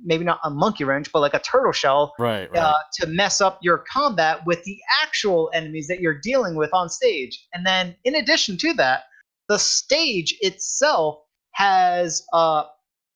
[0.05, 2.51] maybe not a monkey wrench but like a turtle shell Right.
[2.51, 2.63] Right.
[2.63, 6.89] uh, to mess up your combat with the actual enemies that you're dealing with on
[6.89, 7.47] stage.
[7.53, 9.05] And then, in addition to that,
[9.49, 11.19] the stage itself
[11.53, 12.65] has uh,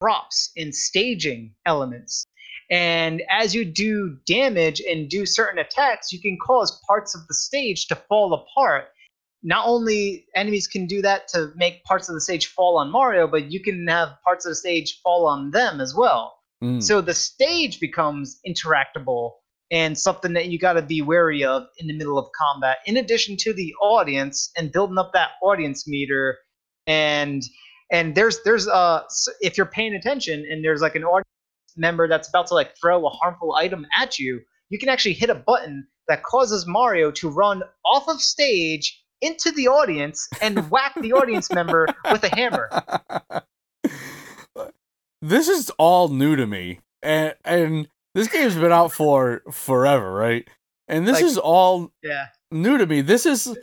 [0.01, 2.25] props and staging elements.
[2.71, 7.35] And as you do damage and do certain attacks, you can cause parts of the
[7.35, 8.89] stage to fall apart.
[9.43, 13.27] Not only enemies can do that to make parts of the stage fall on Mario,
[13.27, 16.38] but you can have parts of the stage fall on them as well.
[16.63, 16.83] Mm.
[16.83, 19.33] So the stage becomes interactable
[19.71, 22.79] and something that you got to be wary of in the middle of combat.
[22.87, 26.39] In addition to the audience and building up that audience meter,
[26.87, 27.43] and
[27.93, 29.03] and there's there's uh
[29.41, 31.27] if you're paying attention and there's like an audience
[31.77, 34.41] member that's about to like throw a harmful item at you,
[34.71, 39.51] you can actually hit a button that causes Mario to run off of stage into
[39.53, 42.71] the audience and whack the audience member with a hammer.
[45.23, 50.49] this is all new to me, and and this game's been out for forever, right?
[50.89, 52.29] And this Like- is all Yeah.
[52.51, 53.01] new to me.
[53.03, 53.57] This is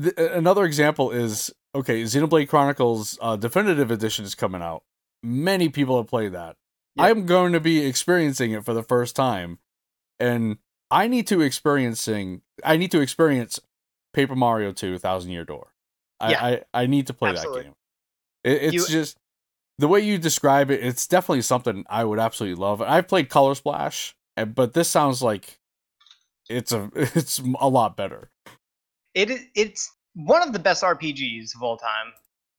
[0.00, 1.10] th- another example.
[1.10, 2.02] Is okay.
[2.02, 4.82] Xenoblade Chronicles uh, Definitive Edition is coming out.
[5.22, 6.56] Many people have played that.
[6.98, 9.58] I'm going to be experiencing it for the first time,
[10.18, 10.58] and
[10.90, 12.42] I need to experiencing.
[12.64, 13.58] I need to experience
[14.12, 15.72] Paper Mario 2: Thousand Year Door.
[16.20, 16.44] I Yeah.
[16.44, 17.62] I, I need to play Absolutely.
[17.62, 17.74] that game.
[18.44, 19.16] It, it's You- just
[19.80, 20.84] the way you describe it.
[20.84, 22.82] It's definitely something I would absolutely love.
[22.82, 24.14] I've played Color Splash,
[24.54, 25.58] but this sounds like
[26.48, 28.30] it's a it's a lot better.
[29.14, 32.12] it is it's one of the best RPGs of all time,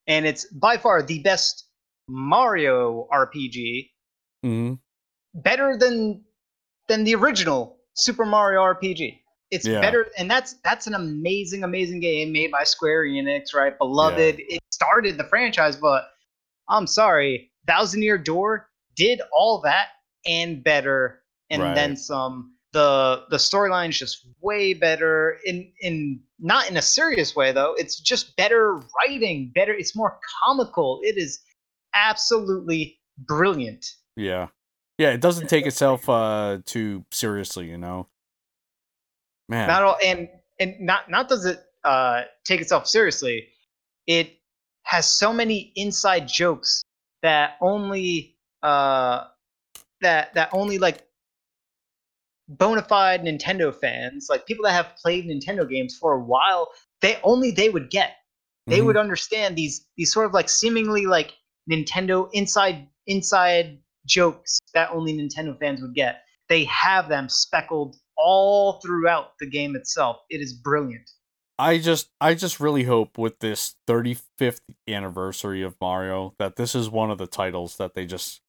[0.07, 1.67] and it's by far the best
[2.07, 3.91] Mario RPG
[4.43, 4.74] hmm
[5.36, 6.24] better than
[6.88, 9.19] than the original Super Mario RPG.
[9.51, 9.82] It's Yeah.
[9.82, 13.78] better, and that's that's an amazing, amazing game made by Square Enix, right?
[13.78, 14.36] Beloved.
[14.39, 16.05] It started the franchise, but
[16.70, 19.88] I'm sorry, Thousand Year Door did all that
[20.26, 21.76] and better, and Right.
[21.76, 22.55] then some.
[22.74, 27.74] The the storyline is just way better in in not in a serious way though.
[27.78, 29.74] It's just better writing, better.
[29.74, 31.01] It's more comical.
[31.03, 31.39] It is
[31.93, 33.86] absolutely brilliant.
[34.16, 34.47] Yeah.
[34.97, 38.07] Yeah, it doesn't take itself uh too seriously, you know.
[39.49, 39.68] Man.
[39.68, 43.49] not all and and not not does it uh take itself seriously
[44.07, 44.38] it
[44.91, 46.83] has so many inside jokes
[47.21, 49.25] that only uh
[50.01, 51.07] that that only like
[52.49, 56.69] bona fide nintendo fans like people that have played nintendo games for a while
[57.01, 58.17] they only they would get
[58.67, 58.85] they Mhm.
[58.87, 61.31] would understand these these sort of like seemingly like
[61.69, 68.81] nintendo inside inside jokes that only nintendo fans would get they have them speckled all
[68.81, 70.17] throughout the game itself.
[70.29, 71.09] It is brilliant.
[71.62, 76.89] I just I just really hope with this 35th anniversary of Mario that this is
[76.89, 78.41] one of the titles that they just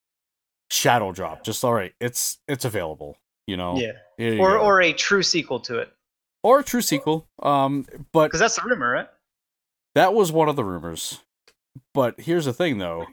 [0.70, 1.44] shadow drop.
[1.44, 3.76] Just all right, it's it's available, you know.
[3.78, 3.92] Yeah.
[4.18, 4.60] You Or go.
[4.64, 5.92] or a true sequel to it.
[6.42, 7.26] or a true sequel.
[7.42, 9.08] Um but Because that's the rumor, right?
[9.94, 11.20] that was one of the rumors.
[11.94, 13.06] But here's the thing though.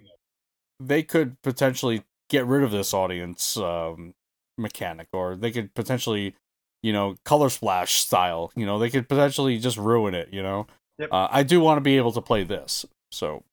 [0.79, 4.13] They could potentially get rid of this audience um
[4.57, 6.35] mechanic or they could potentially
[6.81, 10.67] you know color splash style you know they could potentially just ruin it you know
[10.97, 11.09] Yep.
[11.13, 13.43] uh, i do want to be able to play this so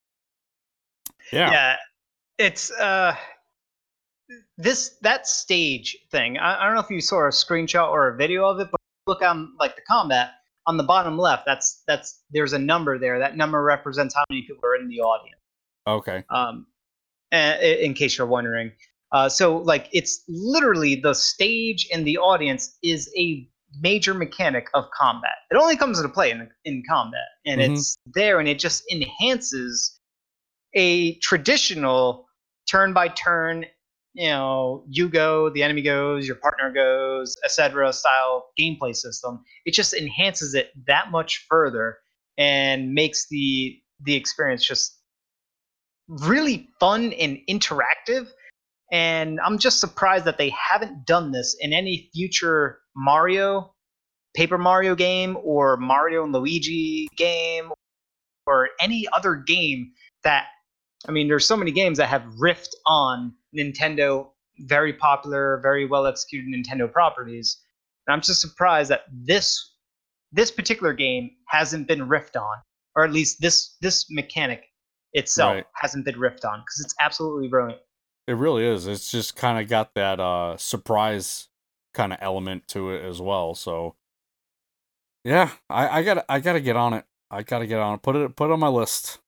[1.31, 1.75] yeah, yeah,
[2.37, 3.15] It's uh
[4.57, 6.37] this that stage thing.
[6.37, 8.79] I, I don't know if you saw a screenshot or a video of it, but
[9.05, 10.31] look on like the combat
[10.65, 11.45] on the bottom left.
[11.45, 13.19] That's that's there's a number there.
[13.19, 15.41] That number represents how many people are in the audience.
[15.87, 16.67] okay um,
[17.31, 18.71] in case you're wondering.
[19.11, 23.47] Uh, so, like, it's literally the stage and the audience is a
[23.79, 25.35] major mechanic of combat.
[25.51, 27.71] It only comes into play in, in combat, and Mhm.
[27.71, 29.99] it's there, and it just enhances
[30.73, 32.27] a traditional
[32.69, 33.65] turn by turn.
[34.13, 37.93] You know, you go, the enemy goes, your partner goes, etc.
[37.93, 39.43] style gameplay system.
[39.65, 41.99] It just enhances it that much further
[42.37, 44.99] and makes the the experience just
[46.07, 48.27] really fun and interactive.
[48.91, 53.73] And I'm just surprised that they haven't done this in any future Mario,
[54.35, 57.71] Paper Mario game, or Mario and Luigi game,
[58.45, 59.91] or any other game
[60.23, 60.47] that.
[61.07, 64.29] I mean, there's so many games that have riffed on Nintendo,
[64.59, 67.61] very popular, very well executed Nintendo properties.
[68.07, 69.73] And I'm just surprised that this
[70.31, 72.57] this particular game hasn't been riffed on,
[72.95, 74.63] or at least this this mechanic
[75.13, 75.65] itself Right.
[75.75, 77.81] hasn't been riffed on because it's absolutely brilliant.
[78.27, 81.47] It really is it's just kind of got that uh surprise
[81.93, 83.95] kind of element to it as well so
[85.23, 88.15] yeah i i gotta i gotta get on it i gotta get on it put
[88.15, 89.19] it put it on my list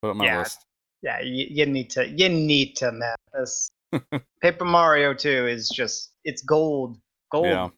[0.00, 0.40] put it on my Yeah.
[0.40, 0.64] list
[1.02, 3.16] Yeah, you, you need to you need to man.
[3.32, 3.70] This
[4.40, 6.98] Paper Mario 2 is just it's gold,
[7.30, 7.68] gold, yeah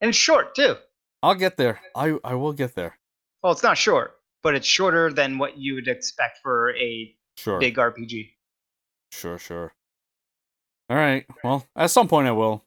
[0.00, 0.76] and it's short too.
[1.22, 2.98] i'll get there i i will get there
[3.42, 7.60] Well, it's not short, but it's shorter than what you would expect for a sure
[7.60, 8.34] big RPG.
[9.12, 9.72] Sure, sure.
[10.88, 11.26] All right.
[11.44, 12.64] Well, at some point I will.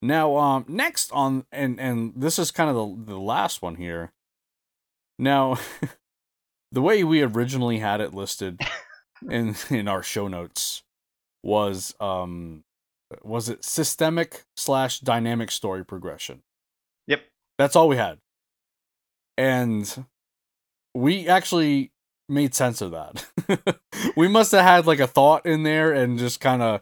[0.00, 4.12] Now, um, next on and and this is kind of the the last one here.
[5.18, 5.58] Now,
[6.72, 8.60] the way we originally had it listed
[9.28, 10.82] in in our show notes
[11.42, 12.64] was um
[13.22, 16.42] was it systemic slash dynamic story progression.
[17.06, 17.22] Yep.
[17.58, 18.18] That's all we had.
[19.36, 20.06] And
[20.94, 21.92] we actually
[22.28, 23.78] made sense of that.
[24.16, 26.80] we must have had like a thought in there and just kind of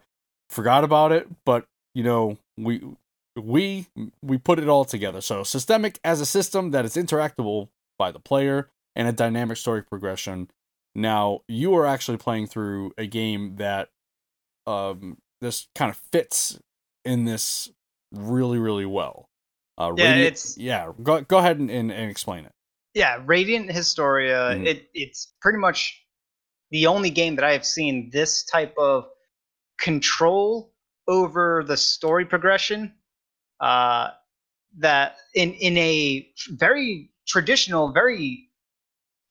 [0.52, 2.82] forgot about it, but you know, we
[3.36, 3.86] we
[4.22, 5.20] we put it all together.
[5.20, 9.82] So systemic as a system that is interactable by the player and a dynamic story
[9.82, 10.48] progression.
[10.94, 13.88] Now, you are actually playing through a game that
[14.66, 16.58] um this kind of fits
[17.04, 17.70] in this
[18.12, 19.28] really really well.
[19.78, 22.52] Uh Yeah, Radiant- it's- yeah, go go ahead and, and, and explain it.
[22.94, 24.50] Yeah, Radiant Historia.
[24.54, 24.66] Mhm.
[24.66, 26.04] It it's pretty much
[26.70, 29.06] the only game that I have seen this type of
[29.82, 30.72] control
[31.08, 32.94] over the story progression.
[33.60, 34.10] Uh,
[34.78, 38.48] that in in a very traditional, very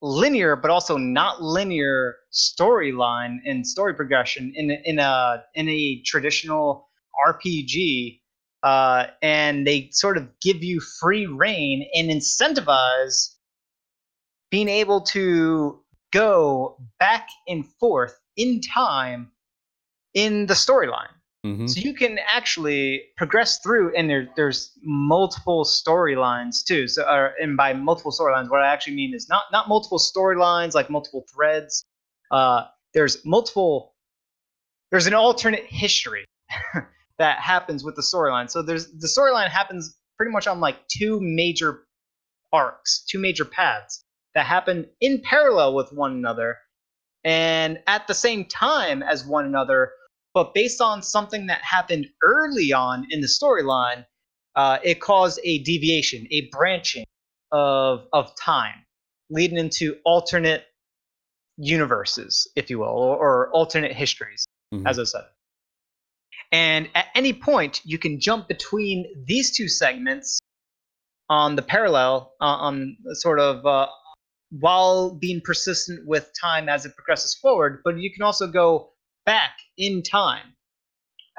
[0.02, 6.90] linear, but also not linear storyline and story progression in in a in a traditional
[7.28, 8.20] RPG.
[8.64, 13.34] Uh, and they sort of give you free reign and incentivize
[14.52, 15.82] being able to
[16.14, 19.31] go back and forth in time
[20.14, 21.14] in the storyline.
[21.44, 26.88] hmm So you can actually progress through, and there, there's multiple storylines too.
[26.88, 30.74] So, uh, and by multiple storylines, what I actually mean is not not multiple storylines
[30.74, 31.84] like multiple threads.
[32.32, 33.96] Uh, there's multiple.
[34.92, 36.26] There's an alternate history
[37.18, 38.50] that happens with the storyline.
[38.50, 41.86] So there's the storyline happens pretty much on like two major
[42.54, 44.04] arcs, two major paths
[44.36, 46.58] that happen in parallel with one another,
[47.24, 49.92] and at the same time as one another
[50.34, 54.06] but based on something that happened early on in the storyline,
[54.56, 57.06] uh, it caused a deviation, a branching
[57.52, 58.86] of of time,
[59.30, 60.66] leading into alternate
[61.58, 64.88] universes, if you will, or, or alternate histories, Mhm.
[64.88, 65.26] as I said.
[66.52, 70.40] And at any point, you can jump between these two segments
[71.30, 73.88] on the parallel, uh, on sort of uh,
[74.60, 77.82] while being persistent with time as it progresses forward.
[77.86, 78.91] But you can also go
[79.26, 80.56] back in time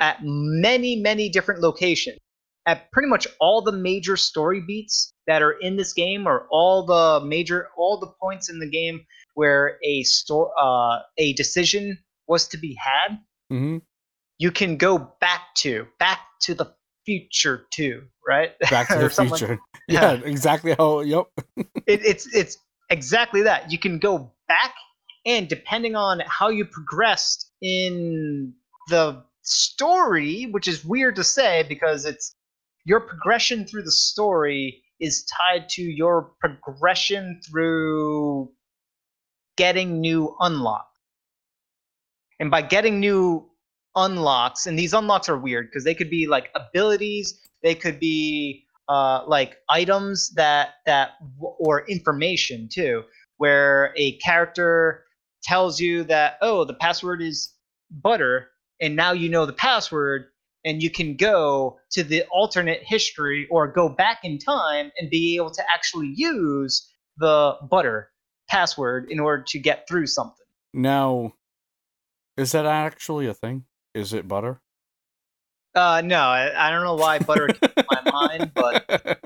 [0.01, 2.19] at many, many different locations
[2.67, 6.85] at pretty much all the major story beats that are in this game, or all
[6.85, 9.05] the major, all the points in the game
[9.35, 13.19] where a store, uh, a decision was to be had.
[13.53, 13.79] mm-hmm.
[14.39, 16.75] You can go back to, back to the
[17.05, 18.59] future too, right?
[18.71, 19.59] Back to the something like- future.
[19.89, 21.01] yeah, exactly how.
[21.01, 21.27] Yep.
[21.57, 21.67] it,
[22.05, 22.59] it's it's
[22.91, 23.71] exactly that.
[23.71, 24.75] You can go back,
[25.27, 28.53] and depending on how you progressed in
[28.89, 32.35] the story, which is weird to say because it's
[32.85, 38.51] your progression through the story is tied to your progression through
[39.57, 40.89] getting new unlocks.
[42.41, 43.49] And by getting new
[43.95, 48.65] unlocks, and these unlocks are weird because they could be like abilities, they could be
[48.89, 51.11] uh, like items that that
[51.41, 53.05] or information too,
[53.37, 55.05] where a character
[55.43, 57.53] tells you that oh the password is
[57.91, 60.27] butter, and now you know the password,
[60.65, 65.37] and you can go to the alternate history or go back in time and be
[65.37, 66.89] able to actually use
[67.19, 68.11] the butter
[68.49, 70.47] password in order to get through something.
[70.75, 71.35] Now,
[72.37, 73.65] is that actually a thing?
[73.95, 74.61] Is it butter?
[75.75, 79.19] Uh, no, I, I don't know why butter came to my mind, but,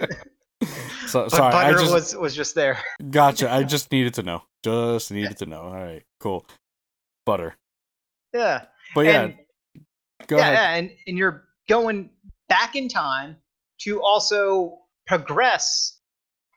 [1.17, 2.79] so, but sorry, I butter just was was just there.
[3.11, 3.53] gotcha.
[3.53, 4.43] I just needed to know.
[4.63, 5.63] Just needed to know.
[5.63, 6.47] All right, cool.
[7.25, 7.55] Butter.
[8.35, 8.65] Yeah.
[8.95, 9.35] But yeah, and,
[10.27, 10.55] go yeah, ahead.
[10.55, 12.11] yeah, and, and you're going
[12.49, 13.37] back in time
[13.81, 16.01] to also progress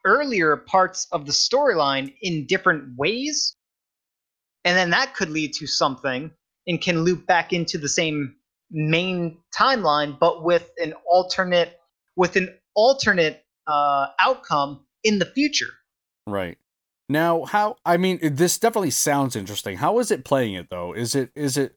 [0.06, 3.56] earlier parts of the storyline in different ways.
[4.66, 6.32] And then that could lead to something
[6.68, 8.36] and can loop back into the same
[8.72, 11.80] main timeline, but with an alternate
[12.16, 15.70] with an alternate uh, outcome in the future.
[16.28, 16.58] Right.
[17.08, 19.78] Now, how I mean this definitely sounds interesting.
[19.78, 20.94] How is it playing it though?
[20.94, 21.76] Is it is it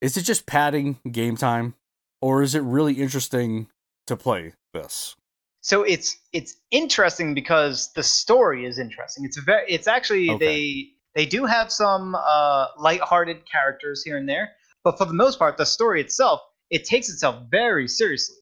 [0.00, 1.74] is it just padding game time
[2.20, 3.68] or is it really interesting
[4.06, 5.16] to play this?
[5.64, 9.24] so it's it's interesting because the story is interesting.
[9.24, 10.44] It's very it's actually Okay.
[10.44, 14.50] they they do have some uh lighthearted characters here and there,
[14.82, 18.36] but for the most part the story itself it takes itself very seriously.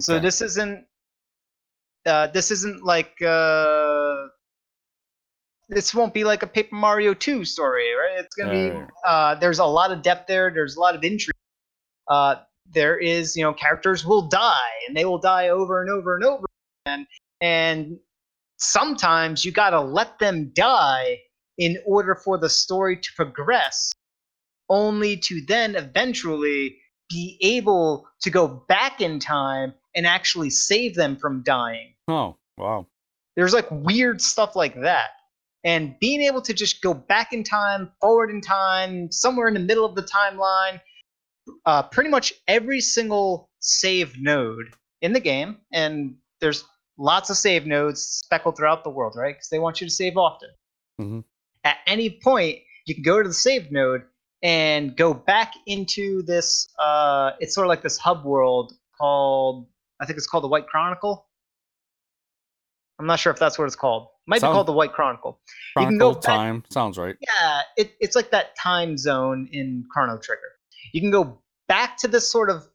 [0.00, 0.84] So this isn't
[2.06, 4.26] uh this isn't like uh
[5.68, 8.18] this won't be like a Paper Mario 2 story, right?
[8.18, 8.88] It's going to be Right.
[9.06, 11.32] uh there's a lot of depth there, there's a lot of intrigue.
[12.08, 12.36] Uh
[12.72, 16.24] there is, you know, characters will die and they will die over and over and
[16.24, 16.44] over
[16.86, 17.06] again
[17.40, 17.98] and
[18.58, 21.18] sometimes you got to let them die
[21.58, 23.92] in order for the story to progress
[24.68, 26.78] only to then eventually
[27.10, 32.86] be able to go back in time and actually save them from dying oh, wow.
[33.36, 35.10] there's like weird stuff like that
[35.64, 39.60] and being able to just go back in time forward in time somewhere in the
[39.60, 40.80] middle of the timeline
[41.66, 46.64] uh, pretty much every single save node in the game and there's
[46.98, 50.16] lots of save nodes speckled throughout the world right because they want you to save
[50.16, 50.48] often
[51.00, 51.24] Mhm.
[51.64, 54.02] at any point you can go to the save node
[54.42, 59.66] and go back into this uh, it's sort of like this hub world called
[60.00, 61.23] i think it's called the white chronicle
[62.98, 64.04] i'm not sure if that's what it's called.
[64.26, 65.40] It might Sound- be called the white chronicle.
[65.76, 66.64] You can go Chronicle back- time.
[66.70, 67.16] Sounds right.
[67.20, 70.40] yeah it, it's like that time zone in chrono trigger.
[70.92, 71.38] You can go
[71.68, 72.66] back to this sort of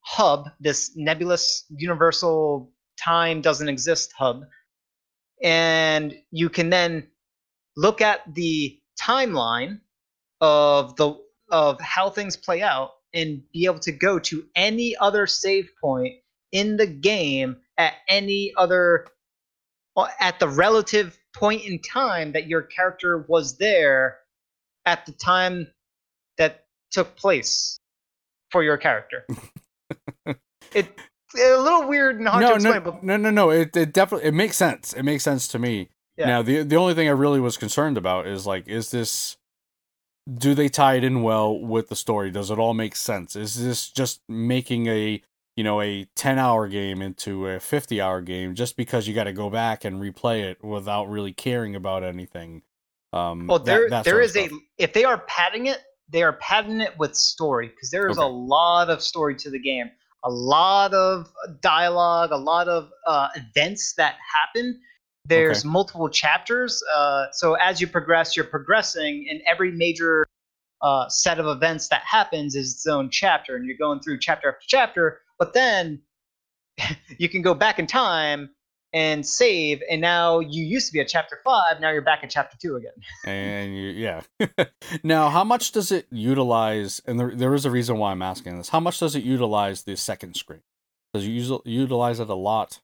[0.00, 4.42] hub this nebulous universal time doesn't exist hub
[5.42, 7.06] and you can then
[7.76, 9.80] look at the timeline
[10.40, 11.14] of the
[11.50, 16.14] of how things play out and be able to go to any other save point
[16.52, 19.06] in the game at any other
[20.20, 24.18] at the relative point in time that your character was there
[24.86, 25.66] at the time
[26.38, 27.78] that took place
[28.50, 29.26] for your character.
[30.74, 30.88] it
[31.34, 33.50] a little weird and hard to explain, no, but no, no, no.
[33.50, 34.92] It, it definitely it makes sense.
[34.92, 35.88] It makes sense to me.
[36.16, 36.26] Yeah.
[36.26, 39.36] Now the the only thing I really was concerned about is like, is this
[40.32, 42.30] do they tie it in well with the story?
[42.30, 43.34] Does it all make sense?
[43.34, 45.22] Is this just making a
[45.56, 49.24] you know a 10 hour game into a 50 hour game just because you got
[49.24, 52.62] to go back and replay it without really caring about anything
[53.12, 55.78] um well, there that there sort a if they are padding it,
[56.08, 59.58] they are padding it with story because there is a lot of story to the
[59.58, 59.90] game,
[60.24, 64.80] a lot of dialogue, a lot of uh, events that happen.
[65.24, 70.26] There's multiple chapters, uh, so as you progress, you're progressing, and every major
[70.82, 74.48] uh, set of events that happens is its own chapter, and you're going through chapter
[74.48, 75.20] after chapter.
[75.42, 76.00] But then
[77.18, 78.50] you can go back in time
[78.92, 82.30] and save, and now you used to be at chapter five, now you're back at
[82.30, 82.92] chapter two again.
[83.26, 84.20] and you, yeah
[85.02, 88.56] now how much does it utilize and there, there is a reason why i'm asking
[88.56, 90.60] this how much does it utilize the second screen
[91.12, 92.80] does it use, utilize it a lot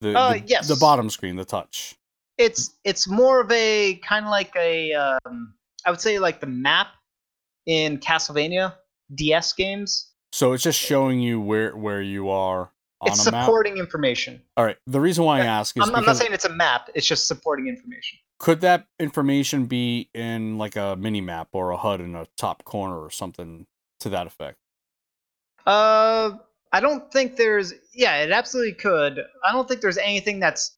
[0.00, 0.66] the, Uh, the, yes.
[0.66, 1.94] the bottom screen the touch
[2.38, 5.54] it's it's more of a kind of like a um,
[5.84, 6.88] I would say like the map
[7.66, 8.74] in Castlevania
[9.14, 10.10] DS games.
[10.36, 12.70] So it's just showing you where where you are
[13.00, 14.42] on it's a map supporting information.
[14.56, 16.90] all right the reason why i ask is I'm, I'm not saying it's a map.
[16.94, 18.18] It's just supporting information.
[18.38, 22.64] could that information be in like a mini map or a hud in a top
[22.64, 23.66] corner or something
[24.00, 24.58] to that effect
[25.66, 26.32] Uh,
[26.72, 27.72] I don't think there's.
[27.94, 29.24] Yeah, it absolutely could.
[29.44, 30.76] I don't think there's anything that's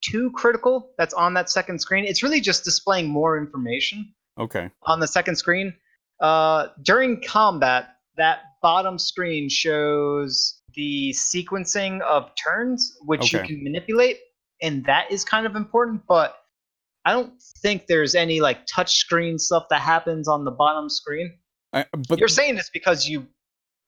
[0.00, 2.04] too critical that's on that second screen.
[2.04, 4.14] It's really just displaying more information.
[4.38, 5.74] okay on the second screen.
[6.20, 14.18] Uh, during combat, that bottom screen shows the sequencing of turns, which you can manipulate,
[14.62, 16.02] and that is kind of important.
[16.08, 16.36] But
[17.04, 21.32] I don't think there's any like touch screen stuff that happens on the bottom screen.
[21.72, 23.26] I, but You're saying this because you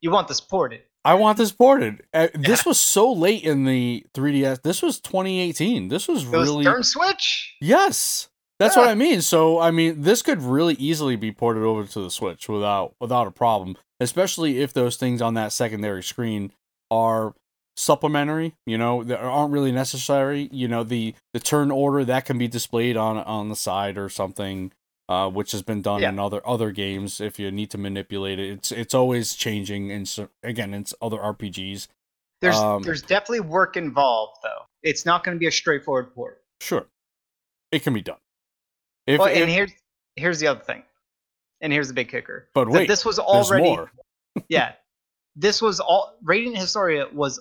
[0.01, 0.83] you want this ported.
[1.05, 2.03] I want this ported.
[2.13, 4.63] Uh, This was so late in the 3DS.
[4.63, 5.87] This was 2018.
[5.89, 7.55] This was really turn switch.
[7.61, 8.29] yes.
[8.59, 9.21] That's what I mean.
[9.21, 13.27] So I mean, this could really easily be ported over to the Switch without without
[13.27, 13.77] a problem.
[14.01, 16.53] Especially if those things on that secondary screen
[16.91, 17.35] are
[17.77, 18.55] supplementary.
[18.67, 20.49] You know, that aren't really necessary.
[20.53, 24.09] You know, the the turn order that can be displayed on on the side or
[24.09, 24.73] something.
[25.09, 26.09] Uh, which has been done Yeah.
[26.09, 27.21] in other other games.
[27.21, 29.93] If you need to manipulate it, it's it's always changing.
[29.93, 31.87] And so, again, it's other RPGs.
[32.41, 34.65] There's Um, there's definitely work involved though.
[34.83, 36.43] It's not going to be a straightforward port.
[36.61, 36.89] Sure,
[37.71, 38.19] it can be done.
[39.07, 39.71] If, well, if- and here's
[40.17, 40.83] here's the other thing,
[41.61, 42.49] and here's the big kicker.
[42.55, 43.77] but wait, this was already
[44.49, 44.73] yeah,
[45.35, 47.41] this was all Radiant Historia was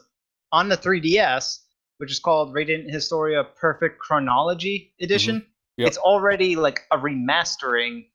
[0.51, 1.59] on the 3DS,
[1.97, 5.37] which is called Radiant Historia Perfect Chronology Edition.
[5.37, 5.49] Mm-hmm.
[5.77, 5.87] Yep.
[5.87, 8.05] It's already like a remastering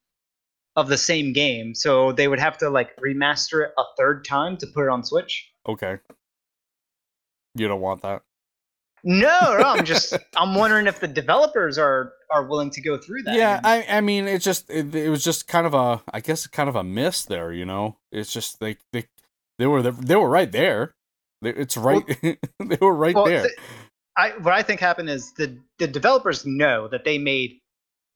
[0.76, 4.56] of the same game, so they would have to like remaster it a third time
[4.58, 5.50] to put it on Switch.
[5.68, 5.98] Okay,
[7.54, 8.22] you don't want that.
[9.04, 13.22] No, no, I'm just I'm wondering if the developers are are willing to go through
[13.24, 13.34] that.
[13.34, 16.46] Yeah, I I mean, it just it, it was just kind of a I guess
[16.46, 17.52] kind of a miss there.
[17.52, 19.06] You know, it's just they they
[19.58, 20.94] they were they were right there.
[21.42, 22.04] It's right.
[22.22, 23.42] they were right Well, there.
[23.44, 23.56] the-
[24.16, 27.58] I what I think happened is the the developers know that they made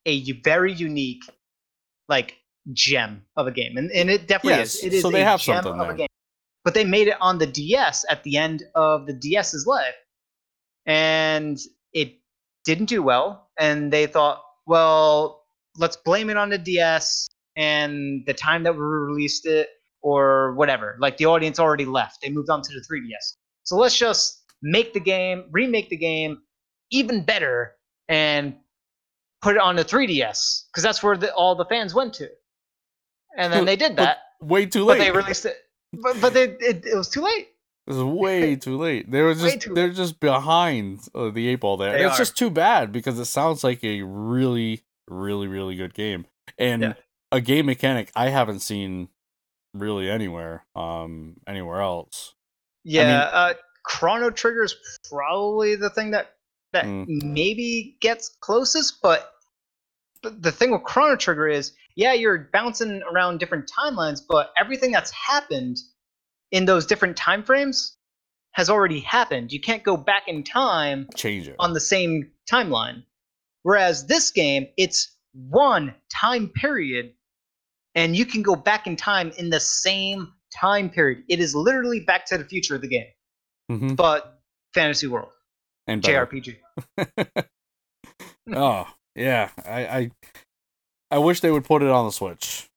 [0.07, 1.23] a very unique
[2.09, 2.37] like
[2.73, 4.85] gem of a game, and and it definitely Yes, is.
[4.85, 5.95] It is so they a have gem something of there.
[5.95, 6.09] a game.
[6.65, 9.95] But they made it on the DS at the end of the DS's life,
[10.87, 11.59] and
[11.93, 12.15] it
[12.65, 13.49] didn't do well.
[13.59, 15.45] And they thought, well,
[15.79, 19.69] let's blame it on the DS and the time that we released it,
[20.03, 20.97] or whatever.
[21.01, 23.37] Like the audience already left; they moved on to the 3DS.
[23.63, 26.39] So let's just make the game, remake the game
[26.91, 27.75] even better,
[28.09, 28.57] and
[29.41, 32.29] put it on the 3DS because that's where the, all the fans went to.
[33.37, 34.99] And then they did But that, Way too late.
[34.99, 35.57] but they released it.
[35.93, 37.49] But but they, it, it was too late.
[37.87, 39.11] It was way too late.
[39.11, 41.93] They were just they're just behind uh, the eight ball there.
[41.93, 42.19] They And it's are.
[42.19, 46.27] just too bad because it sounds like a really really really good game
[46.59, 46.93] and Yeah.
[47.31, 49.09] a game mechanic I haven't seen
[49.75, 52.35] really anywhere um anywhere else.
[52.85, 54.77] Yeah, uh, Chrono Trigger is
[55.11, 56.37] probably the thing that
[56.73, 57.07] that Mm.
[57.23, 59.31] maybe gets closest, but
[60.23, 64.91] but the thing with Chrono Trigger is, yeah, you're bouncing around different timelines, but everything
[64.91, 65.77] that's happened
[66.55, 67.97] in those different time frames
[68.53, 69.51] has already happened.
[69.53, 71.57] You can't go back in time Change it.
[71.59, 73.03] on the same timeline.
[73.65, 77.13] Whereas this game, it's one time period,
[77.97, 81.25] and you can go back in time in the same time period.
[81.29, 83.07] It is literally Back to the Future of the game,
[83.69, 84.41] hmm but
[84.75, 85.31] fantasy world,
[85.89, 86.25] And better.
[86.27, 86.57] JRPG.
[88.55, 88.87] oh
[89.17, 90.11] yeah, I, I
[91.11, 92.69] I wish they would put it on the Switch.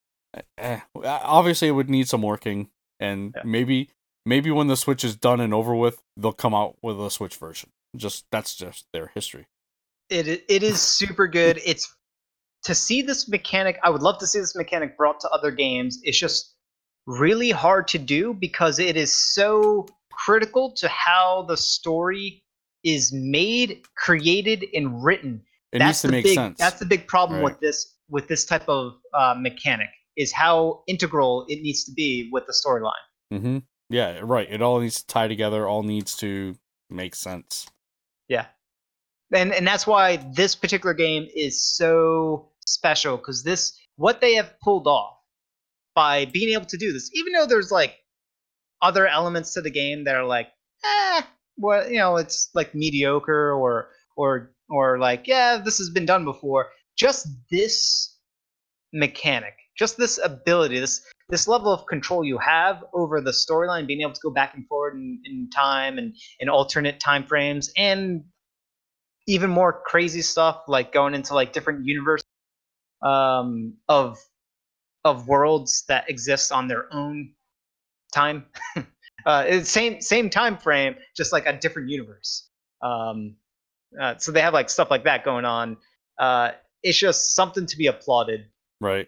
[0.57, 3.43] eh, obviously it would need some working, and Yeah.
[3.45, 3.89] maybe
[4.25, 7.35] maybe when the Switch is done and over with, they'll come out with a Switch
[7.35, 7.69] version.
[7.95, 9.47] Just that's just their history.
[10.09, 11.59] It it is super good.
[11.65, 11.93] It's
[12.63, 13.79] to see this mechanic.
[13.83, 15.99] I would love to see this mechanic brought to other games.
[16.03, 16.53] It's just
[17.05, 22.43] really hard to do because it is so critical to how the story
[22.83, 25.41] is made, created, and written.
[25.71, 26.57] It needs to the make big, sense.
[26.57, 27.51] That's the big problem Right.
[27.51, 32.29] with this with this type of uh, mechanic is how integral it needs to be
[32.31, 32.93] with the storyline.
[33.33, 33.59] Mm-hmm.
[33.89, 34.47] Yeah, right.
[34.49, 35.67] It all needs to tie together.
[35.67, 36.55] All needs to
[36.89, 37.67] make sense.
[38.27, 38.47] Yeah.
[39.33, 44.53] And and that's why this particular game is so special because this what they have
[44.61, 45.15] pulled off
[45.95, 47.95] by being able to do this, even though there's like
[48.81, 50.47] other elements to the game that are like,
[50.83, 51.21] eh,
[51.57, 56.23] well, you know, it's like mediocre or or or like, yeah, this has been done
[56.23, 56.67] before.
[56.97, 58.15] Just this
[58.93, 64.01] mechanic, just this ability, this this level of control you have over the storyline, being
[64.01, 68.23] able to go back and forward in, in time and in alternate time frames, and
[69.27, 72.27] even more crazy stuff like going into like different universes
[73.01, 74.17] um, of
[75.03, 77.33] of worlds that exist on their own
[78.13, 78.45] time.
[79.25, 82.49] uh, same same time frame, just like a different universe.
[82.81, 83.35] Um,
[83.99, 85.77] uh, so they have like stuff like that going on.
[86.17, 86.51] Uh,
[86.83, 88.45] it's just something to be applauded.
[88.79, 89.07] Right.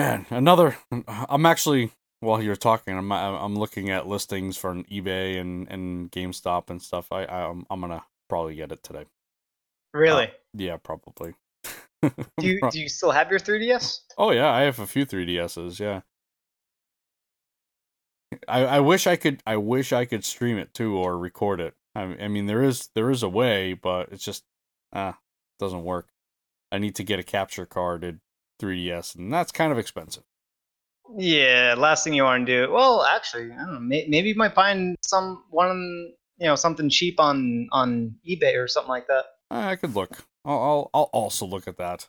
[0.00, 0.78] Man, another.
[1.06, 6.10] I'm actually while you're talking, I'm I'm looking at listings for an eBay and and
[6.10, 7.12] GameStop and stuff.
[7.12, 9.04] I I'm I'm gonna probably get it today.
[9.92, 10.30] Really?
[10.54, 11.34] Yeah, probably.
[12.02, 14.00] do you do you still have your 3ds?
[14.16, 15.78] Oh yeah, I have a few 3DSs.
[15.78, 16.00] Yeah.
[18.48, 21.74] I I wish I could I wish I could stream it too or record it.
[21.94, 24.44] I I mean there is there is a way, but it's just
[24.94, 25.18] ah
[25.58, 26.08] doesn't work.
[26.72, 28.00] I need to get a capture card.
[28.00, 28.20] carded
[28.60, 30.22] 3DS, and that's kind of expensive.
[31.16, 32.72] Yeah, last thing you want to do.
[32.72, 33.80] Well, actually, I don't know.
[33.80, 38.68] May, maybe you might find some one, you know, something cheap on on eBay or
[38.68, 39.24] something like that.
[39.50, 40.24] I could look.
[40.44, 42.08] I'll I'll, I'll also look at that.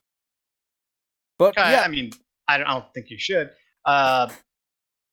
[1.40, 2.12] But I, yeah, I mean,
[2.48, 3.50] I don't, I don't think you should.
[3.86, 4.30] Uh,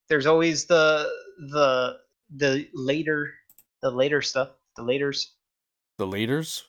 [0.08, 1.08] there's always the
[1.50, 1.96] the
[2.36, 3.32] the later
[3.80, 4.50] the later stuff.
[4.76, 5.26] The laters.
[5.96, 6.62] the laters.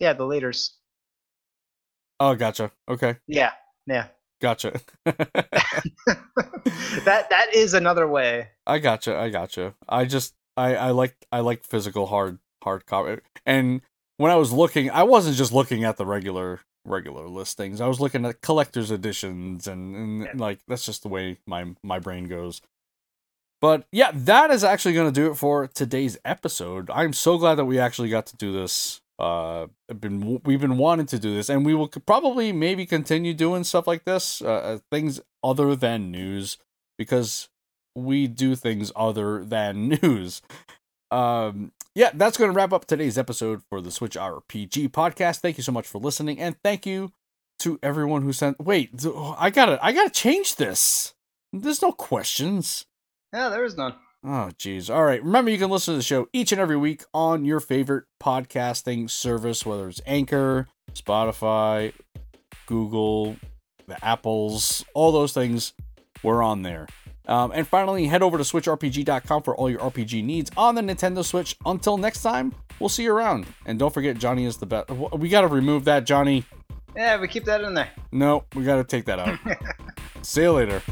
[0.00, 0.70] Yeah, the laters.
[2.20, 2.70] Oh, gotcha.
[2.88, 3.52] Okay, Yeah,
[3.86, 4.06] yeah.
[4.40, 4.80] gotcha.
[7.04, 8.48] that that is another way.
[8.66, 9.16] I gotcha.
[9.16, 9.74] I gotcha.
[9.88, 13.20] I just I I like I like physical hard hard copy.
[13.46, 13.82] And
[14.16, 17.80] when I was looking, I wasn't just looking at the regular regular listings.
[17.80, 20.32] I was looking at collector's editions and, and Yeah.
[20.36, 22.60] like that's just the way my my brain goes.
[23.60, 26.90] But yeah, that is actually going to do it for today's episode.
[26.90, 29.00] I'm so glad that we actually got to do this.
[29.18, 29.68] Uh,
[30.00, 33.86] been we've been wanting to do this, and we will probably maybe continue doing stuff
[33.86, 36.58] like this, uh, uh, things other than news,
[36.98, 37.48] because
[37.94, 40.42] we do things other than news.
[41.10, 45.38] Um, yeah, that's going to wrap up today's episode for the Switch RPG podcast.
[45.38, 47.12] Thank you so much for listening, and thank you
[47.60, 48.58] to everyone who sent.
[48.58, 48.90] Wait,
[49.38, 51.14] I gotta, I gotta change this.
[51.52, 52.84] There's no questions.
[53.32, 53.94] Yeah, there is none.
[54.26, 54.88] Oh, geez.
[54.88, 55.22] All right.
[55.22, 59.10] Remember, you can listen to the show each and every week on your favorite podcasting
[59.10, 61.92] service, whether it's Anchor, Spotify,
[62.64, 63.36] Google,
[63.86, 65.74] the Apples, all those things.
[66.22, 66.86] We're on there.
[67.26, 71.22] Um, and finally, head over to SwitchRPG.com for all your RPG needs on the Nintendo
[71.22, 71.56] Switch.
[71.66, 73.46] Until next time, we'll see you around.
[73.66, 74.90] And don't forget, Johnny is the best.
[74.90, 76.44] We got to remove that, Johnny.
[76.96, 77.90] Yeah, we keep that in there.
[78.12, 79.38] No, we got to take that out.
[80.22, 80.82] see you later.